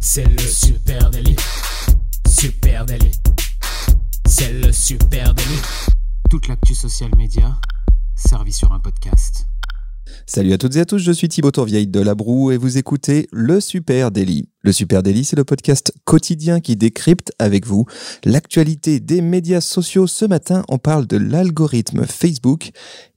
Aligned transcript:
C'est 0.00 0.24
le 0.24 0.38
super 0.38 1.10
délit. 1.10 1.34
Super 2.28 2.86
délit. 2.86 3.10
C'est 4.26 4.52
le 4.52 4.70
super 4.70 5.34
délit. 5.34 5.60
Toute 6.30 6.46
l'actu 6.46 6.74
social 6.74 7.10
média 7.16 7.58
servie 8.14 8.52
sur 8.52 8.72
un 8.72 8.78
podcast. 8.78 9.46
Salut 10.26 10.52
à 10.52 10.58
toutes 10.58 10.76
et 10.76 10.80
à 10.80 10.84
tous, 10.84 10.98
je 10.98 11.10
suis 11.10 11.28
Thibaut 11.28 11.50
Tourvieille 11.50 11.86
de 11.86 12.00
La 12.00 12.14
Broue 12.14 12.52
et 12.52 12.56
vous 12.56 12.78
écoutez 12.78 13.28
Le 13.32 13.60
Super 13.60 14.10
Daily. 14.10 14.48
Le 14.62 14.72
Super 14.72 15.02
Daily, 15.02 15.24
c'est 15.24 15.36
le 15.36 15.44
podcast 15.44 15.92
quotidien 16.04 16.60
qui 16.60 16.76
décrypte 16.76 17.32
avec 17.38 17.66
vous 17.66 17.86
l'actualité 18.24 19.00
des 19.00 19.20
médias 19.20 19.60
sociaux. 19.60 20.06
Ce 20.06 20.24
matin, 20.24 20.62
on 20.68 20.78
parle 20.78 21.06
de 21.06 21.16
l'algorithme 21.16 22.06
Facebook 22.06 22.70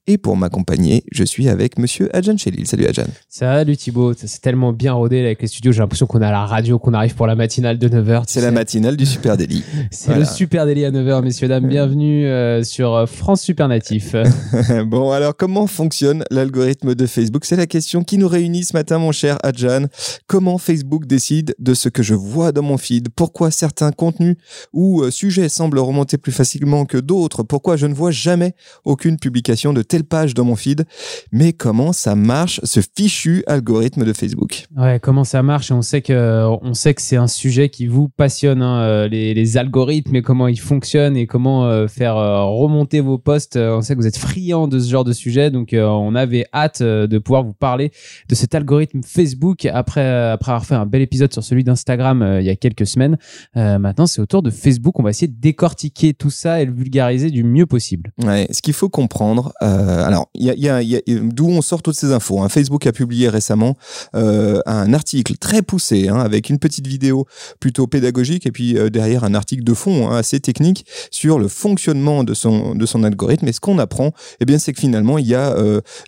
et 0.07 0.17
pour 0.17 0.37
m'accompagner, 0.37 1.03
je 1.11 1.25
suis 1.25 1.49
avec 1.49 1.77
monsieur 1.77 2.09
Adjan 2.15 2.37
Chelil. 2.37 2.65
Salut 2.65 2.85
Adjan. 2.85 3.07
Salut 3.27 3.75
Thibaut, 3.75 4.13
c'est 4.13 4.41
tellement 4.41 4.71
bien 4.71 4.93
rodé 4.93 5.19
avec 5.19 5.41
les 5.41 5.49
studios. 5.49 5.73
J'ai 5.73 5.79
l'impression 5.79 6.07
qu'on 6.07 6.21
a 6.21 6.31
la 6.31 6.45
radio, 6.45 6.79
qu'on 6.79 6.93
arrive 6.93 7.13
pour 7.13 7.27
la 7.27 7.35
matinale 7.35 7.77
de 7.77 7.89
9h. 7.89 8.23
C'est 8.25 8.39
la 8.39 8.51
matinale 8.51 8.95
du 8.95 9.05
Super 9.05 9.35
Daily. 9.38 9.63
c'est 9.91 10.15
le 10.15 10.23
Super 10.23 10.65
Daily 10.65 10.85
à 10.85 10.91
9h, 10.91 11.21
messieurs, 11.23 11.49
dames. 11.49 11.67
Bienvenue 11.67 12.25
euh, 12.25 12.63
sur 12.63 12.95
euh, 12.95 13.05
France 13.05 13.41
Super 13.41 13.67
Natif. 13.67 14.15
bon, 14.85 15.12
alors 15.12 15.35
comment 15.35 15.67
fonctionne 15.67 16.23
l'algorithme 16.31 16.95
de 16.95 17.05
Facebook? 17.05 17.43
C'est 17.43 17.57
la 17.57 17.67
question 17.67 18.05
qui 18.05 18.17
nous 18.17 18.29
réunit 18.29 18.63
ce 18.63 18.73
matin, 18.73 18.99
mon 18.99 19.12
cher 19.12 19.37
Adjan. 19.43 19.87
Comment 20.26 20.57
Facebook 20.57 21.05
décide 21.05 21.53
de 21.59 21.73
ce 21.73 21.89
que 21.89 22.01
je 22.01 22.13
vois 22.13 22.53
dans 22.53 22.63
mon 22.63 22.77
feed? 22.77 23.09
Pourquoi 23.13 23.51
certains 23.51 23.91
contenus 23.91 24.37
ou 24.71 25.01
euh, 25.01 25.12
sujets 25.12 25.49
semblent 25.49 25.79
remonter 25.79 26.17
plus 26.17 26.31
facilement 26.31 26.85
que 26.85 26.98
d'autres? 26.98 27.43
Pourquoi 27.43 27.76
je 27.76 27.87
ne 27.87 27.93
vois 27.93 28.12
jamais 28.12 28.55
aucune 28.85 29.17
publication 29.17 29.73
de 29.73 29.81
tel 29.97 30.03
page 30.03 30.35
dans 30.35 30.45
mon 30.45 30.55
feed. 30.55 30.85
Mais 31.31 31.53
comment 31.53 31.91
ça 31.91 32.15
marche, 32.15 32.59
ce 32.63 32.81
fichu 32.95 33.43
algorithme 33.47 34.05
de 34.05 34.13
Facebook? 34.13 34.67
Ouais, 34.75 34.99
comment 35.01 35.23
ça 35.23 35.41
marche? 35.41 35.71
On 35.71 35.81
sait 35.81 36.01
que, 36.01 36.45
on 36.61 36.75
sait 36.75 36.93
que 36.93 37.01
c'est 37.01 37.15
un 37.15 37.27
sujet 37.27 37.70
qui 37.70 37.87
vous 37.87 38.09
passionne, 38.09 38.61
hein, 38.61 38.81
euh, 38.81 39.07
les, 39.07 39.57
algorithmes 39.57 40.15
et 40.17 40.21
comment 40.21 40.48
ils 40.48 40.59
fonctionnent 40.59 41.17
et 41.17 41.26
comment 41.26 41.65
euh, 41.65 41.87
faire 41.87 42.15
euh, 42.17 42.43
remonter 42.43 42.99
vos 42.99 43.17
posts. 43.17 43.57
On 43.57 43.81
sait 43.81 43.95
que 43.95 43.99
vous 43.99 44.07
êtes 44.07 44.17
friand 44.17 44.67
de 44.67 44.77
ce 44.79 44.89
genre 44.89 45.04
de 45.04 45.13
sujet, 45.13 45.49
donc 45.49 45.73
on 45.73 46.13
avait 46.15 46.45
hâte 46.54 46.84
de 46.84 47.17
pouvoir 47.17 47.43
vous 47.43 47.54
parler 47.54 47.91
de 48.29 48.35
cet 48.35 48.54
algorithme 48.54 49.01
Facebook 49.04 49.65
après, 49.65 50.07
après 50.29 50.51
avoir 50.51 50.65
fait 50.65 50.76
un 50.76 50.85
bel 50.85 51.01
épisode 51.01 51.34
sur 51.34 51.43
celui 51.43 51.63
d'Instagram 51.63 52.37
il 52.39 52.45
y 52.45 52.49
a 52.49 52.55
quelques 52.55 52.85
semaines. 52.85 53.17
maintenant, 53.55 54.05
c'est 54.05 54.21
au 54.21 54.26
tour 54.26 54.43
de 54.43 54.51
Facebook. 54.51 54.99
On 54.99 55.04
va 55.04 55.09
essayer 55.09 55.27
de 55.27 55.39
décortiquer 55.39 56.13
tout 56.13 56.29
ça 56.29 56.61
et 56.61 56.65
le 56.65 56.73
vulgariser 56.73 57.32
du 57.32 57.43
mieux 57.43 57.65
possible. 57.65 58.11
Ouais, 58.23 58.48
ce 58.51 58.61
qu'il 58.61 58.73
faut 58.73 58.89
comprendre, 58.89 59.54
euh, 59.61 59.87
alors, 59.88 60.30
il 60.34 60.46
y 60.46 60.70
a, 60.70 60.82
d'où 61.07 61.48
on 61.48 61.62
sort 61.62 61.82
toutes 61.82 61.96
ces 61.96 62.12
infos. 62.12 62.41
Hein. 62.41 62.49
Facebook 62.49 62.85
a 62.88 62.91
publié 62.91 63.30
récemment 63.30 63.77
euh, 64.16 64.59
un 64.66 64.94
article 64.94 65.38
très 65.38 65.62
poussé, 65.62 66.09
hein, 66.09 66.19
avec 66.19 66.50
une 66.50 66.59
petite 66.59 66.88
vidéo 66.88 67.25
plutôt 67.59 67.88
pédagogique 67.88 68.46
et 68.46 68.52
puis 68.52 68.78
euh, 68.78 68.90
derrière 68.90 69.24
un 69.24 69.34
article 69.34 69.63
de 69.63 69.74
fond 69.74 70.09
hein, 70.09 70.18
assez 70.18 70.40
technique 70.40 70.85
sur 71.12 71.40
le 71.40 71.47
fonctionnement 71.47 72.24
de 72.24 72.34
son, 72.34 72.75
de 72.75 72.85
son 72.85 73.03
algorithme. 73.03 73.47
Et 73.47 73.53
ce 73.53 73.59
qu'on 73.59 73.79
apprend, 73.79 74.12
eh 74.40 74.46
bien, 74.46 74.57
c'est 74.57 74.74
que 74.74 74.79
finalement, 74.79 75.18
il 75.18 75.28
y 75.28 75.35
a 75.35 75.56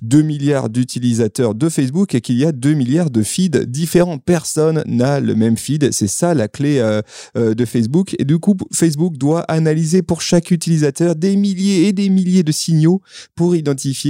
2 0.01 0.21
milliards 0.21 0.69
d'utilisateurs 0.69 1.55
de 1.55 1.69
Facebook 1.69 2.15
et 2.15 2.21
qu'il 2.21 2.37
y 2.37 2.45
a 2.45 2.51
2 2.51 2.73
milliards 2.73 3.09
de 3.09 3.23
feeds 3.23 3.65
différents. 3.65 4.17
Personne 4.17 4.83
n'a 4.85 5.19
le 5.19 5.35
même 5.35 5.57
feed. 5.57 5.91
C'est 5.91 6.07
ça 6.07 6.33
la 6.33 6.47
clé 6.47 6.79
de 7.35 7.65
Facebook. 7.65 8.15
Et 8.19 8.25
du 8.25 8.39
coup, 8.39 8.55
Facebook 8.73 9.17
doit 9.17 9.41
analyser 9.41 10.01
pour 10.01 10.21
chaque 10.21 10.51
utilisateur 10.51 11.15
des 11.15 11.35
milliers 11.35 11.87
et 11.87 11.93
des 11.93 12.09
milliers 12.09 12.43
de 12.43 12.51
signaux 12.51 13.01
pour 13.35 13.55
identifier 13.55 13.68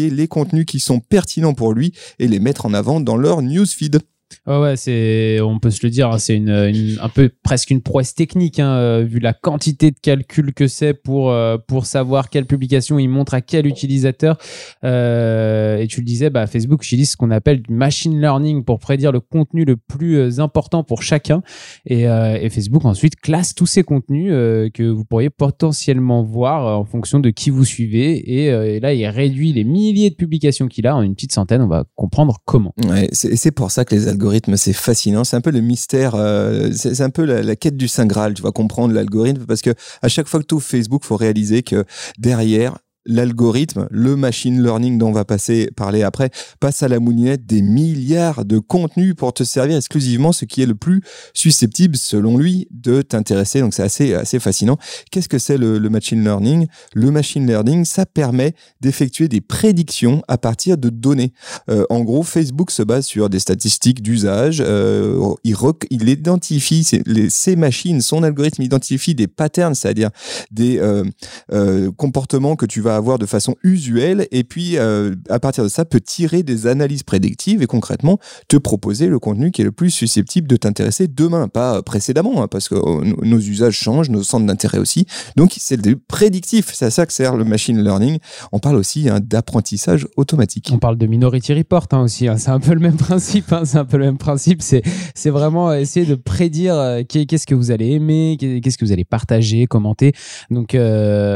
les 0.10 0.28
contenus 0.28 0.66
qui 0.66 0.80
sont 0.80 1.00
pertinents 1.00 1.54
pour 1.54 1.74
lui 1.74 1.94
et 2.20 2.28
les 2.28 2.40
mettre 2.40 2.66
en 2.66 2.74
avant 2.74 3.00
dans 3.00 3.18
leur 3.18 3.42
newsfeed. 3.42 4.00
Ouais, 4.48 4.76
c'est, 4.78 5.40
on 5.42 5.60
peut 5.60 5.70
se 5.70 5.86
le 5.86 5.90
dire, 5.90 6.10
hein, 6.10 6.18
c'est 6.18 6.36
une, 6.36 6.98
un 7.02 7.10
peu 7.10 7.30
presque 7.44 7.70
une 7.70 7.82
prouesse 7.82 8.16
technique, 8.16 8.60
hein, 8.60 8.72
euh, 8.72 9.06
vu 9.08 9.20
la 9.20 9.34
quantité 9.34 9.92
de 9.92 9.98
calcul 10.00 10.54
que 10.54 10.68
c'est 10.68 10.94
pour, 10.94 11.32
euh, 11.32 11.58
pour 11.58 11.86
savoir 11.86 12.30
quelle 12.30 12.46
publication 12.46 13.00
il 13.00 13.10
montre 13.10 13.34
à 13.34 13.42
quel 13.42 13.68
utilisateur. 13.68 14.38
Euh, 14.84 15.78
et 15.78 15.88
tu 15.88 16.02
le 16.02 16.06
disais, 16.06 16.30
bah, 16.30 16.48
Facebook 16.48 16.84
utilise 16.84 17.12
ce 17.12 17.18
qu'on 17.18 17.32
appelle 17.32 17.62
du 17.62 17.74
machine 17.74 18.20
learning 18.20 18.64
pour 18.64 18.80
prédire 18.80 19.12
le 19.12 19.20
contenu 19.20 19.66
le 19.66 19.78
plus 19.78 20.40
important 20.40 20.84
pour 20.84 21.04
chacun. 21.04 21.42
Et, 21.86 22.08
Facebook 22.50 22.86
ensuite 22.86 23.16
classe 23.16 23.54
tous 23.54 23.68
ces 23.68 23.84
contenus 23.84 24.32
que 24.32 24.90
vous 24.90 25.06
pourriez 25.06 25.30
potentiellement 25.30 26.24
voir 26.24 26.80
en 26.80 26.86
fonction 26.86 27.20
de 27.20 27.30
qui 27.30 27.52
vous 27.52 27.64
suivez. 27.64 28.18
Et, 28.18 28.46
et 28.46 28.80
là, 28.80 28.94
il 28.94 29.06
réduit 29.06 29.54
les 29.54 29.64
milliers 29.64 30.10
de 30.10 30.16
publications 30.16 30.68
qu'il 30.68 30.88
a 30.88 30.96
en 30.96 31.02
une 31.02 31.14
petite 31.14 31.32
centaine. 31.32 31.62
On 31.62 31.68
va 31.68 31.86
comprendre 31.96 32.38
comment. 32.46 32.74
Ouais, 32.88 33.08
c'est 33.12 33.52
pour 33.52 33.70
ça 33.70 33.86
que 33.86 33.94
les 33.94 34.08
c'est 34.56 34.74
fascinant. 34.74 35.24
C'est 35.24 35.36
un 35.36 35.42
peu 35.42 35.52
le 35.52 35.62
mystère, 35.62 36.16
euh, 36.16 36.70
c'est 36.74 37.02
un 37.02 37.10
peu 37.10 37.24
la, 37.24 37.56
quête 37.56 37.78
du 37.78 37.88
Saint 37.88 38.06
Graal. 38.06 38.34
Tu 38.34 38.42
vas 38.42 38.52
comprendre 38.52 38.94
l'algorithme 38.94 39.46
parce 39.46 39.62
que 39.62 39.72
à 40.02 40.08
chaque 40.08 40.28
fois 40.28 40.40
que 40.40 40.46
tu 40.46 40.56
ouvres 40.56 40.66
Facebook, 40.66 41.04
faut 41.04 41.18
réaliser 41.18 41.64
que 41.64 41.86
derrière, 42.18 42.78
l'algorithme, 43.10 43.88
le 43.90 44.16
machine 44.16 44.64
learning 44.64 44.98
dont 44.98 45.10
on 45.10 45.12
va 45.12 45.26
passer 45.26 45.70
parler 45.76 46.04
après, 46.04 46.30
passe 46.60 46.84
à 46.84 46.88
la 46.88 47.00
moulinette 47.00 47.46
des 47.46 47.62
milliards 47.62 48.46
de 48.46 48.60
contenus 48.60 49.16
pour 49.16 49.34
te 49.34 49.44
servir 49.44 49.76
exclusivement 49.76 50.32
ce 50.32 50.46
qui 50.46 50.62
est 50.62 50.68
le 50.68 50.76
plus 50.76 51.02
susceptible, 51.34 51.98
selon 51.98 52.38
lui, 52.38 52.68
de 52.72 53.02
t'intéresser. 53.02 53.62
Donc 53.62 53.74
c'est 53.74 53.84
assez, 53.84 54.14
assez 54.14 54.40
fascinant. 54.40 54.78
Qu'est-ce 55.12 55.28
que 55.28 55.40
c'est 55.40 55.58
le, 55.58 55.80
machine 55.90 56.24
learning? 56.24 56.68
Le 56.94 57.10
machine 57.12 57.46
learning, 57.46 57.84
ça 57.84 58.06
permet 58.06 58.54
d'effectuer 58.80 59.28
des 59.28 59.42
prédictions 59.42 60.22
à 60.28 60.38
partir 60.38 60.78
de 60.78 60.90
données. 60.90 61.34
Euh, 61.70 61.86
en 61.90 62.02
gros, 62.02 62.22
Facebook 62.22 62.70
se 62.70 62.84
base 62.84 63.06
sur 63.06 63.30
des 63.30 63.40
statistiques 63.40 64.04
d'usage. 64.04 64.62
Euh, 64.64 65.34
il, 65.44 65.56
il 65.90 66.10
identifie 66.10 66.88
les, 67.08 67.30
ces 67.30 67.56
machines, 67.56 68.02
son 68.02 68.22
algorithme 68.22 68.62
identifie 68.62 69.16
des 69.16 69.28
patterns, 69.28 69.74
c'est-à-dire 69.74 70.12
des 70.52 70.80
euh, 70.80 71.92
comportements 71.98 72.56
que 72.56 72.68
tu 72.68 72.82
vas 72.82 72.99
avoir 73.00 73.18
de 73.18 73.26
façon 73.26 73.56
usuelle 73.64 74.28
et 74.32 74.44
puis 74.44 74.78
euh, 74.78 75.16
à 75.30 75.40
partir 75.40 75.64
de 75.64 75.70
ça 75.70 75.86
peut 75.86 76.00
tirer 76.00 76.44
des 76.44 76.68
analyses 76.68 77.04
prédictives 77.04 77.62
et 77.62 77.66
concrètement 77.66 78.20
te 78.48 78.58
proposer 78.58 79.08
le 79.08 79.20
contenu 79.20 79.52
qui 79.52 79.62
est 79.62 79.66
le 79.66 79.72
plus 79.72 79.90
susceptible 79.90 80.48
de 80.48 80.56
t'intéresser 80.56 81.08
demain, 81.08 81.48
pas 81.48 81.82
précédemment, 81.82 82.44
hein, 82.44 82.48
parce 82.48 82.70
que 82.70 82.76
euh, 82.76 83.16
nos 83.24 83.40
usages 83.40 83.76
changent, 83.76 84.10
nos 84.10 84.24
centres 84.24 84.46
d'intérêt 84.46 84.78
aussi. 84.78 85.06
Donc 85.36 85.56
c'est 85.58 85.82
du 85.82 85.96
prédictif, 85.98 86.72
c'est 86.74 86.86
à 86.86 86.92
ça 86.92 87.06
que 87.06 87.14
sert 87.14 87.36
le 87.36 87.46
machine 87.46 87.82
learning. 87.82 88.20
On 88.52 88.60
parle 88.60 88.76
aussi 88.76 89.10
hein, 89.10 89.20
d'apprentissage 89.22 90.08
automatique. 90.18 90.70
On 90.72 90.80
parle 90.80 90.98
de 90.98 91.08
Minority 91.08 91.54
Report 91.54 91.88
hein, 91.92 92.02
aussi, 92.02 92.28
c'est 92.38 92.50
un 92.50 92.60
peu 92.60 92.74
le 92.74 92.80
même 92.80 92.98
principe, 92.98 93.54
c'est 93.64 93.78
un 93.78 93.86
peu 93.86 93.98
le 93.98 94.06
même 94.06 94.18
principe, 94.18 94.62
c'est 94.62 95.30
vraiment 95.30 95.74
essayer 95.74 96.06
de 96.06 96.16
prédire 96.16 96.76
euh, 96.76 97.04
qu'est-ce 97.08 97.48
que 97.48 97.56
vous 97.56 97.72
allez 97.72 97.92
aimer, 97.92 98.38
qu'est-ce 98.40 98.78
que 98.78 98.86
vous 98.86 98.92
allez 98.92 99.06
partager, 99.06 99.66
commenter. 99.66 100.12
Donc 100.52 100.76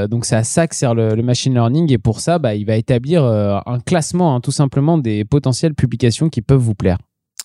donc 0.09 0.25
c'est 0.25 0.35
à 0.35 0.43
ça 0.43 0.67
que 0.67 0.75
sert 0.75 0.93
le, 0.93 1.15
le 1.15 1.23
machine 1.23 1.52
et 1.89 1.97
pour 1.97 2.19
ça, 2.19 2.39
bah, 2.39 2.55
il 2.55 2.65
va 2.65 2.75
établir 2.75 3.23
euh, 3.23 3.59
un 3.65 3.79
classement 3.79 4.35
hein, 4.35 4.41
tout 4.41 4.51
simplement 4.51 4.97
des 4.97 5.25
potentielles 5.25 5.75
publications 5.75 6.29
qui 6.29 6.41
peuvent 6.41 6.59
vous 6.59 6.75
plaire. 6.75 6.97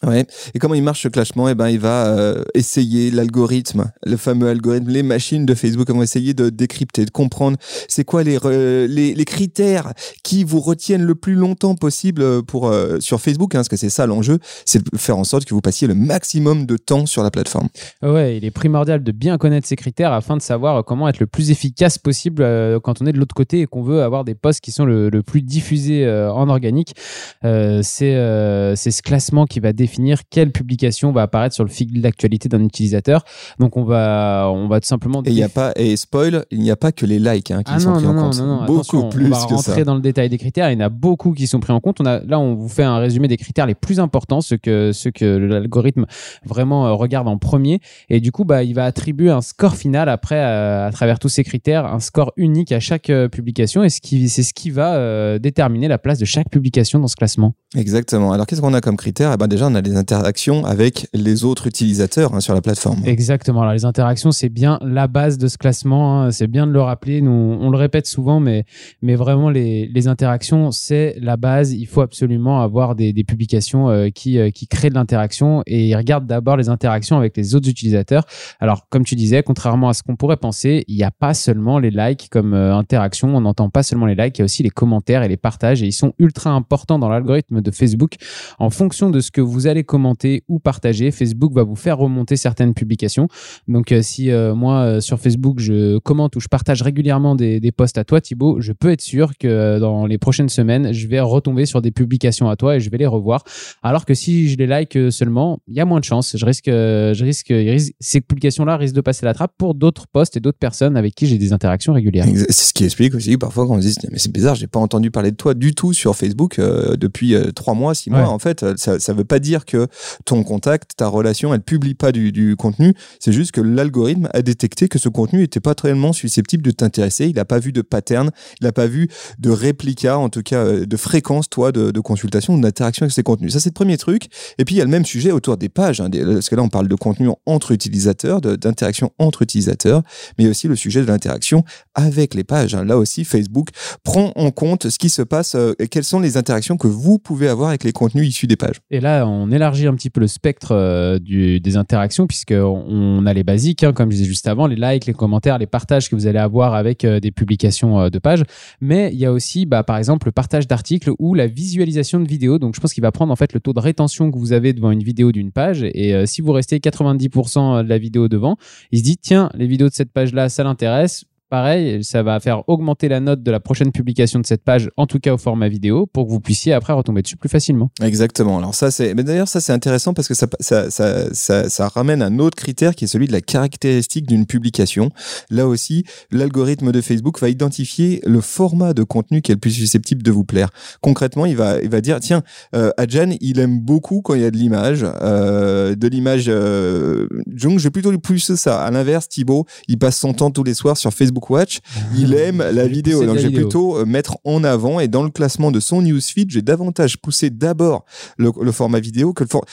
Ouais. 0.07 0.27
Et 0.55 0.61
comment 0.61 0.75
il 0.75 0.83
marche 0.83 1.03
ce 1.03 1.09
classement 1.09 1.49
Eh 1.49 1.57
ben, 1.57 1.69
il 1.69 1.81
va 1.81 2.07
euh, 2.07 2.45
essayer 2.55 3.11
l'algorithme, 3.11 3.91
le 4.05 4.17
fameux 4.17 4.49
algorithme, 4.49 4.91
les 4.91 5.03
machines 5.03 5.45
de 5.45 5.55
Facebook 5.55 5.91
vont 5.91 6.03
essayer 6.03 6.35
de 6.35 6.51
décrypter, 6.51 7.05
de 7.05 7.11
comprendre 7.11 7.57
c'est 7.89 8.05
quoi 8.05 8.23
les, 8.23 8.39
les, 8.87 9.25
critères 9.25 9.93
qui 10.23 10.45
vous 10.45 10.61
retiennent 10.61 11.03
le 11.03 11.17
plus 11.17 11.35
longtemps 11.35 11.75
possible 11.75 12.23
euh, 12.23 12.43
pour 12.43 12.69
euh, 12.69 13.01
sur 13.01 13.21
Facebook, 13.21 13.55
hein, 13.55 13.59
parce 13.59 13.69
que 13.69 13.77
c'est 13.77 13.91
ça 13.91 14.07
l'enjeu, 14.07 14.39
c'est 14.65 14.89
de 14.93 14.97
faire 14.97 15.19
en 15.19 15.25
sorte 15.25 15.45
que 15.45 15.53
vous 15.53 15.61
passiez 15.61 15.89
le 15.89 15.95
maximum 15.95 16.65
de 16.65 16.77
temps 16.77 17.07
sur 17.07 17.25
la 17.25 17.33
plateforme. 17.33 17.69
Ouais, 18.03 18.37
il 18.37 18.45
est 18.45 18.53
primordial 18.53 19.03
de 19.03 19.13
bien 19.13 19.37
connaître 19.37 19.67
ces 19.67 19.77
critères 19.77 20.13
afin 20.13 20.37
de 20.37 20.43
savoir 20.43 20.85
comment 20.85 21.09
être 21.09 21.19
le 21.19 21.27
plus 21.27 21.51
efficace 21.51 21.99
possible 21.99 22.45
quand 22.83 23.03
on 23.03 23.07
est 23.07 23.13
de 23.13 23.19
l'autre 23.19 23.35
côté 23.35 23.63
et 23.63 23.67
qu'on 23.67 23.83
veut 23.83 24.03
avoir 24.03 24.25
des 24.25 24.37
posts 24.37 24.61
qui 24.61 24.71
sont 24.71 24.85
le, 24.85 25.11
le 25.11 25.23
plus 25.23 25.43
diffusés 25.43 26.09
en 26.09 26.49
organique. 26.49 26.95
c'est 27.43 28.73
c'est 28.77 28.91
ce 28.91 29.03
classement 29.03 29.47
qui 29.47 29.61
va 29.61 29.73
définir 29.73 29.88
définir 29.89 30.21
quelle 30.29 30.53
publication 30.53 31.13
va 31.13 31.23
apparaître 31.23 31.55
sur 31.55 31.65
le 31.65 31.71
fil 31.71 32.01
d'actualité 32.01 32.49
d'un 32.49 32.63
utilisateur. 32.63 33.25
Donc 33.59 33.77
on 33.77 33.85
va, 33.85 34.51
on 34.53 34.69
va 34.69 34.81
tout 34.81 34.87
simplement. 34.87 35.23
Et 35.25 35.31
il 35.31 35.35
y 35.35 35.43
a 35.43 35.49
pas 35.49 35.73
et 35.77 35.97
spoil, 35.97 36.45
il 36.51 36.61
n'y 36.61 36.71
a 36.71 36.77
pas 36.77 36.93
que 36.93 37.07
les 37.07 37.19
likes 37.19 37.51
hein, 37.51 37.63
qui 37.63 37.73
ah 37.75 37.81
sont 37.81 37.95
pris 37.95 38.07
en 38.07 38.15
compte. 38.15 38.39
Non, 38.39 38.65
beaucoup 38.67 39.09
plus 39.09 39.27
on 39.27 39.31
va 39.31 39.39
rentrer 39.39 39.85
dans 39.85 39.95
le 39.95 40.01
détail 40.01 40.29
des 40.29 40.39
critères. 40.39 40.71
Il 40.71 40.79
y 40.79 40.83
en 40.83 40.87
a 40.87 40.91
beaucoup 40.91 41.33
qui 41.33 41.47
sont 41.47 41.61
pris 41.61 41.73
en 41.73 41.81
compte. 41.81 42.01
On 42.01 42.07
a 42.07 42.21
là, 42.21 42.39
on 42.39 42.55
vous 42.55 42.69
fait 42.69 42.85
un 42.85 42.99
résumé 42.99 43.29
des 43.29 43.37
critères 43.37 43.67
les 43.67 43.75
plus 43.75 43.99
importants, 43.99 44.41
ceux 44.41 44.59
que 44.59 44.93
ceux 44.93 45.11
que 45.11 45.25
l'algorithme 45.25 46.05
vraiment 46.45 46.87
euh, 46.87 46.93
regarde 46.93 47.29
en 47.29 47.39
premier. 47.39 47.81
Et 48.11 48.21
du 48.21 48.31
coup, 48.31 48.45
bah, 48.45 48.63
il 48.63 48.75
va 48.75 48.85
attribuer 48.85 49.31
un 49.31 49.41
score 49.41 49.77
final 49.77 50.09
après 50.09 50.37
euh, 50.37 50.87
à, 50.87 50.93
travers 50.93 51.19
tous 51.19 51.29
ces 51.29 51.45
critères, 51.45 51.87
un 51.87 52.01
score 52.01 52.33
unique 52.37 52.73
à 52.73 52.81
chaque 52.81 53.11
euh, 53.11 53.29
publication. 53.29 53.83
Et 53.83 53.89
ce 53.89 54.01
qui, 54.01 54.29
c'est 54.29 54.43
ce 54.43 54.53
qui 54.53 54.71
va 54.71 55.39
déterminer 55.39 55.89
la 55.89 55.99
place 55.99 56.19
de 56.19 56.25
chaque 56.25 56.51
publication 56.51 56.99
dans 56.99 57.09
ce 57.09 57.17
classement. 57.17 57.55
Exactement. 57.77 58.33
Alors 58.33 58.47
qu'est-ce 58.47 58.61
qu'on 58.61 58.75
a 58.75 58.81
comme 58.81 58.97
critères 58.97 59.33
eh 59.33 59.37
ben 59.37 59.47
déjà, 59.47 59.69
on 59.69 59.75
à 59.79 59.83
des 59.83 59.97
interactions 59.97 60.65
avec 60.67 61.09
les 61.15 61.45
autres 61.45 61.67
utilisateurs 61.67 62.35
hein, 62.35 62.41
sur 62.41 62.55
la 62.55 62.61
plateforme. 62.61 63.03
Exactement. 63.07 63.63
Alors 63.63 63.73
les 63.73 63.85
interactions, 63.85 64.33
c'est 64.33 64.49
bien 64.49 64.79
la 64.83 65.07
base 65.07 65.39
de 65.39 65.49
ce 65.49 65.57
classement. 65.57 66.23
hein. 66.23 66.31
C'est 66.31 66.47
bien 66.49 66.67
de 66.67 66.73
le 66.73 66.81
rappeler. 66.83 67.21
Nous, 67.21 67.31
on 67.31 67.71
le 67.71 67.79
répète 67.79 68.07
souvent, 68.07 68.41
mais, 68.41 68.65
mais 69.03 69.15
vraiment 69.15 69.51
les, 69.51 69.87
les 69.89 70.09
interactions, 70.09 70.71
c'est 70.71 71.17
la 71.21 71.37
base. 71.37 71.73
Il 71.73 71.87
faut 71.87 72.01
absolument 72.01 72.61
avoir 72.61 72.95
des, 72.95 73.13
des 73.13 73.25
publications 73.25 73.89
euh, 73.89 74.09
qui, 74.11 74.39
euh, 74.39 74.51
qui 74.51 74.67
créent 74.67 74.91
de 74.91 74.95
l'interaction 74.95 75.63
et 75.67 75.89
ils 75.89 75.97
regardent 75.97 76.27
d'abord 76.27 76.57
les 76.57 76.69
interactions 76.69 77.17
avec 77.17 77.37
les 77.37 77.55
autres 77.55 77.69
utilisateurs. 77.69 78.25
Alors 78.59 78.89
comme 78.91 79.05
tu 79.05 79.15
disais, 79.15 79.43
contrairement 79.45 79.89
à 79.89 79.95
ce 79.95 80.03
qu'on 80.03 80.17
pourrait 80.17 80.37
penser, 80.37 80.85
il 80.89 80.97
n'y 80.97 81.05
a 81.05 81.13
pas 81.13 81.35
seulement 81.35 81.79
les 81.79 81.91
likes 81.91 82.29
comme 82.31 82.53
euh, 82.53 82.75
interaction. 82.75 83.37
On 83.37 83.41
n'entend 83.43 83.71
pas 83.71 83.85
seulement 83.85 84.07
les 84.07 84.17
likes, 84.17 84.39
il 84.39 84.41
y 84.41 84.43
a 84.43 84.45
aussi 84.45 84.65
les 84.65 84.71
commentaires 84.71 85.23
et 85.23 85.29
les 85.29 85.37
partages 85.37 85.83
et 85.83 85.87
ils 85.87 85.93
sont 85.93 86.13
ultra 86.19 86.51
importants 86.51 86.99
dans 86.99 87.09
l'algorithme 87.09 87.61
de 87.61 87.71
Facebook. 87.71 88.17
En 88.59 88.71
fonction 88.71 89.11
de 89.11 89.21
ce 89.21 89.31
que 89.31 89.41
vous 89.41 89.68
allez 89.69 89.85
commenter 89.85 90.43
ou 90.49 90.59
partager, 90.59 91.11
Facebook 91.11 91.53
va 91.53 91.63
vous 91.63 91.77
faire 91.77 91.99
remonter 91.99 92.37
certaines 92.37 92.75
publications. 92.75 93.29
Donc 93.67 93.93
euh, 93.93 94.03
si 94.03 94.31
euh, 94.31 94.55
moi 94.55 94.81
euh, 94.81 95.01
sur 95.01 95.19
Facebook 95.19 95.59
je 95.59 95.99
commente 95.99 96.37
ou 96.37 96.41
je 96.41 96.49
partage 96.49 96.83
régulièrement 96.83 97.35
des, 97.35 97.61
des 97.61 97.73
posts 97.73 97.99
à 97.99 98.05
toi 98.05 98.21
Thibaut, 98.21 98.61
je 98.61 98.73
peux 98.73 98.91
être 98.91 99.01
sûr 99.01 99.37
que 99.39 99.79
dans 99.79 100.07
les 100.07 100.19
prochaines 100.19 100.49
semaines, 100.49 100.93
je 100.93 101.07
vais 101.07 101.21
retomber 101.21 101.67
sur 101.67 101.83
des 101.83 101.91
publications 101.91 102.49
à 102.49 102.57
toi 102.57 102.77
et 102.77 102.81
je 102.81 102.91
vais 102.91 102.99
les 102.99 103.07
revoir. 103.07 103.45
Alors 103.83 104.05
que 104.05 104.15
si 104.15 104.49
je 104.49 104.57
les 104.57 104.67
like 104.67 104.99
seulement, 105.11 105.61
il 105.69 105.75
y 105.75 105.81
a 105.81 105.85
moins 105.85 106.01
de 106.01 106.05
chances. 106.05 106.37
Je 106.37 106.45
risque, 106.45 106.67
je 106.67 107.25
risque, 107.25 107.53
ces 108.01 108.21
publications-là 108.21 108.77
risquent 108.77 108.97
de 108.97 109.01
passer 109.01 109.27
la 109.27 109.35
trappe 109.35 109.53
pour 109.59 109.75
d'autres 109.75 110.07
posts 110.07 110.37
et 110.37 110.41
d'autres 110.41 110.59
personnes 110.59 110.97
avec 110.97 111.15
qui 111.15 111.27
j'ai 111.27 111.39
des 111.39 111.53
interactions 111.53 111.93
régulières. 111.93 112.27
C'est 112.49 112.53
ce 112.53 112.73
qui 112.73 112.85
explique 112.85 113.15
aussi 113.15 113.37
parfois 113.37 113.67
quand 113.67 113.77
on 113.77 113.83
se 113.83 113.87
dit 113.87 114.09
mais 114.11 114.19
c'est 114.19 114.33
bizarre, 114.33 114.55
j'ai 114.55 114.67
pas 114.67 114.81
entendu 114.81 115.11
parler 115.11 115.31
de 115.31 115.37
toi 115.37 115.55
du 115.55 115.75
tout 115.75 115.93
sur 115.93 116.17
Facebook 116.17 116.59
euh, 116.59 116.97
depuis 116.97 117.35
trois 117.55 117.75
mois, 117.75 117.95
six 117.95 118.11
mois. 118.11 118.21
Ouais. 118.21 118.27
En 118.27 118.39
fait, 118.39 118.65
ça, 118.77 118.99
ça 118.99 119.13
veut 119.13 119.25
pas 119.25 119.39
dire 119.39 119.58
que 119.65 119.87
ton 120.25 120.43
contact, 120.43 120.93
ta 120.97 121.09
relation, 121.09 121.55
elle 121.55 121.61
publie 121.61 121.95
pas 121.95 122.13
du, 122.13 122.55
contenu. 122.57 122.95
C'est 123.21 123.33
juste 123.33 123.53
que 123.53 123.61
l'algorithme 123.61 124.29
a 124.33 124.43
détecté 124.43 124.89
que 124.89 124.99
ce 124.99 125.09
contenu 125.09 125.43
était 125.43 125.61
pas 125.61 125.75
réellement 125.81 126.13
susceptible 126.13 126.63
de 126.63 126.71
t'intéresser. 126.71 127.27
Il 127.27 127.39
a 127.39 127.45
pas 127.45 127.59
vu 127.59 127.73
de 127.73 127.83
pattern, 127.83 128.31
il 128.61 128.67
a 128.67 128.73
pas 128.73 128.87
vu 128.87 129.09
de 129.39 129.51
réplica, 129.51 130.19
en 130.19 130.29
tout 130.29 130.43
cas 130.43 130.65
euh, 130.65 130.87
de 130.87 130.97
fréquence, 130.97 131.49
toi, 131.49 131.73
de, 131.73 131.99
consultation 132.01 132.57
d'interaction 132.57 133.05
avec 133.05 133.13
ces 133.13 133.23
contenus. 133.23 133.53
Ça, 133.53 133.61
c'est 133.61 133.71
le 133.71 133.75
premier 133.75 133.99
truc. 133.99 134.29
Et 134.59 134.65
puis 134.65 134.77
il 134.77 134.79
y 134.79 134.81
a 134.81 134.85
le 134.85 134.91
même 134.91 135.05
sujet 135.05 135.33
autour 135.33 135.57
des 135.57 135.69
pages, 135.69 136.01
hein, 136.01 136.09
parce 136.11 136.49
que 136.49 136.55
là 136.55 136.63
on 136.63 136.69
parle 136.69 136.89
de 136.89 136.95
contenu 136.95 137.29
entre 137.45 137.73
utilisateurs, 137.73 138.41
d'interaction 138.41 139.11
entre 139.19 139.43
utilisateurs, 139.43 140.03
mais 140.37 140.45
il 140.45 140.47
y 140.47 140.49
a 140.49 140.51
aussi 140.51 140.69
le 140.69 140.77
sujet 140.77 141.01
de 141.01 141.07
l'interaction 141.07 141.65
avec 141.95 142.35
les 142.35 142.45
pages. 142.45 142.75
hein. 142.75 142.85
Là 142.85 142.97
aussi, 142.97 143.25
Facebook 143.25 143.69
prend 144.05 144.33
en 144.37 144.51
compte 144.51 144.89
ce 144.89 144.99
qui 144.99 145.09
se 145.09 145.23
passe 145.23 145.55
euh, 145.55 145.75
quelles 145.91 146.05
sont 146.05 146.21
les 146.21 146.37
interactions 146.37 146.77
que 146.77 146.87
vous 146.87 147.19
pouvez 147.19 147.49
avoir 147.49 147.71
avec 147.71 147.85
les 147.85 147.93
contenus 147.93 148.29
issus 148.29 148.47
des 148.47 148.57
pages. 148.57 148.81
Et 148.91 149.01
là, 149.01 149.27
on 149.27 149.48
élargit 149.51 149.87
un 149.87 149.95
petit 149.95 150.11
peu 150.11 150.21
le 150.21 150.27
spectre 150.27 150.73
euh, 150.73 151.19
des 151.19 151.77
interactions, 151.77 152.27
puisqu'on 152.27 152.85
on 152.89 153.27
a 153.27 153.33
les 153.33 153.45
basiques, 153.45 153.85
hein, 153.85 153.93
comme 153.93 154.11
je 154.11 154.17
disais 154.17 154.29
juste 154.29 154.49
avant, 154.49 154.67
les 154.67 154.77
likes, 154.77 155.07
les 155.07 155.13
commentaires, 155.13 155.59
les 155.59 155.67
partages 155.67 156.09
que 156.09 156.17
vous 156.17 156.27
allez 156.27 156.39
avoir 156.39 156.75
avec 156.75 157.05
euh, 157.05 157.21
des 157.21 157.31
publications 157.31 158.01
euh, 158.01 158.11
de 158.11 158.19
pages. 158.19 158.43
Mais 158.81 159.11
il 159.13 159.19
y 159.19 159.27
a 159.27 159.33
aussi, 159.33 159.67
bah, 159.67 159.83
par 159.83 159.97
exemple, 159.97 160.29
le 160.29 160.33
partage 160.33 160.67
d'articles 160.67 161.11
ou 161.19 161.35
la 161.35 161.47
visualisation 161.47 162.21
de 162.21 162.29
vidéos. 162.29 162.59
Donc, 162.59 162.75
je 162.75 162.81
pense 162.81 162.93
qu'il 162.93 163.03
va 163.03 163.13
prendre 163.13 163.33
en 163.33 163.37
fait 163.37 163.53
le 163.53 163.61
taux 163.61 163.73
de 163.73 163.81
rétention 163.81 164.31
que 164.31 164.39
vous 164.39 164.53
avez 164.53 164.73
devant 164.73 164.91
une 164.91 165.03
vidéo 165.03 165.33
d'une 165.33 165.53
page. 165.53 165.83
Et 165.83 166.27
si 166.27 166.41
vous 166.41 166.53
restez 166.53 166.79
90% 166.79 167.85
de 167.85 167.89
la 167.89 167.99
vidéo 167.99 168.29
devant, 168.29 168.57
il 168.93 168.99
se 168.99 169.05
dit, 169.05 169.17
tiens, 169.17 169.51
les 169.55 169.67
vidéos 169.67 169.89
de 169.89 169.95
cette 169.95 170.13
page-là, 170.13 170.49
ça 170.49 170.65
l'intéresse. 170.65 171.25
Pareil, 171.51 172.05
ça 172.05 172.23
va 172.23 172.41
faire 172.41 172.69
augmenter 172.69 173.09
la 173.09 173.21
note 173.21 173.43
de 173.43 173.51
la 173.51 173.59
prochaine 173.59 173.91
publication 173.91 174.39
de 174.39 174.45
cette 174.45 174.63
page, 174.63 174.91
en 174.99 175.07
tout 175.07 175.19
cas 175.19 175.33
au 175.33 175.39
format 175.39 175.69
vidéo, 175.69 176.05
pour 176.07 176.27
que 176.27 176.31
vous 176.31 176.41
puissiez 176.41 176.75
après 176.75 176.93
retomber 176.93 177.23
dessus 177.23 177.39
plus 177.39 177.49
facilement. 177.49 177.91
Exactement. 178.03 178.59
Alors 178.59 178.75
ça, 178.75 178.91
c'est. 178.91 179.15
Mais 179.15 179.25
d'ailleurs, 179.25 179.49
ça 179.49 179.61
c'est 179.61 179.73
intéressant 179.73 180.13
parce 180.13 180.29
que 180.29 180.35
ça, 180.35 180.47
ça, 180.61 180.91
ça, 180.91 181.69
ça, 181.71 181.89
ramène 181.89 182.21
un 182.21 182.39
autre 182.39 182.57
critère 182.57 182.95
qui 182.95 183.05
est 183.05 183.09
celui 183.09 183.29
de 183.29 183.33
la 183.33 183.41
caractéristique 183.41 184.27
d'une 184.27 184.45
publication. 184.45 185.11
Là 185.49 185.67
aussi, 185.67 186.05
l'algorithme 186.31 186.93
de 186.93 187.01
Facebook 187.01 187.41
va 187.41 187.49
identifier 187.49 188.21
le 188.27 188.43
format 188.43 188.93
de 188.93 189.03
contenu 189.03 189.41
qui 189.41 189.53
est 189.53 189.55
le 189.55 189.61
plus 189.61 189.71
susceptible 189.71 190.23
de 190.23 190.31
vous 190.31 190.45
plaire. 190.45 190.69
Concrètement, 191.01 191.47
il 191.47 191.57
va, 191.57 191.81
il 191.81 191.89
va 191.89 192.03
dire 192.03 192.21
tiens, 192.21 192.43
euh, 192.75 192.91
Adjan, 192.99 193.31
il 193.41 193.59
aime 193.59 193.81
beaucoup 193.81 194.21
quand 194.21 194.35
il 194.35 194.43
y 194.43 194.45
a 194.45 194.51
de 194.51 194.57
l'image, 194.59 195.07
euh, 195.23 195.95
de 195.95 196.09
l'image. 196.09 196.45
Euh, 196.49 197.27
donc, 197.47 197.79
j'ai 197.79 197.91
plutôt 197.91 198.17
plus 198.19 198.55
ça. 198.55 198.83
À 198.83 198.91
l'inverse, 198.91 199.29
Thibaut, 199.29 199.65
il 199.89 199.99
passe 199.99 200.19
son 200.19 200.35
temps 200.35 200.51
tous 200.51 200.65
les 200.65 200.75
soirs 200.75 200.99
sur 200.99 201.13
Facebook 201.13 201.38
Watch. 201.51 201.81
Il 202.17 202.35
aime 202.35 202.59
la 202.59 202.87
vidéo. 202.87 203.25
Donc, 203.25 203.37
vidéo. 203.37 203.61
plutôt 203.61 203.99
euh, 203.99 204.05
mettre 204.05 204.39
en 204.45 204.65
avant 204.65 205.01
et 205.01 205.09
dans 205.09 205.23
le 205.23 205.31
classement 205.31 205.71
de 205.71 205.81
son 205.81 206.03
newsfeed, 206.03 206.51
j'ai 206.51 206.63
davantage 206.63 207.19
poussé 207.19 207.51
d'abord 207.51 208.05
le, 208.37 208.51
le 208.61 208.73
format 208.73 209.01
vidéo 209.01 209.33
que 209.33 209.45
le 209.45 209.49
format. 209.49 209.67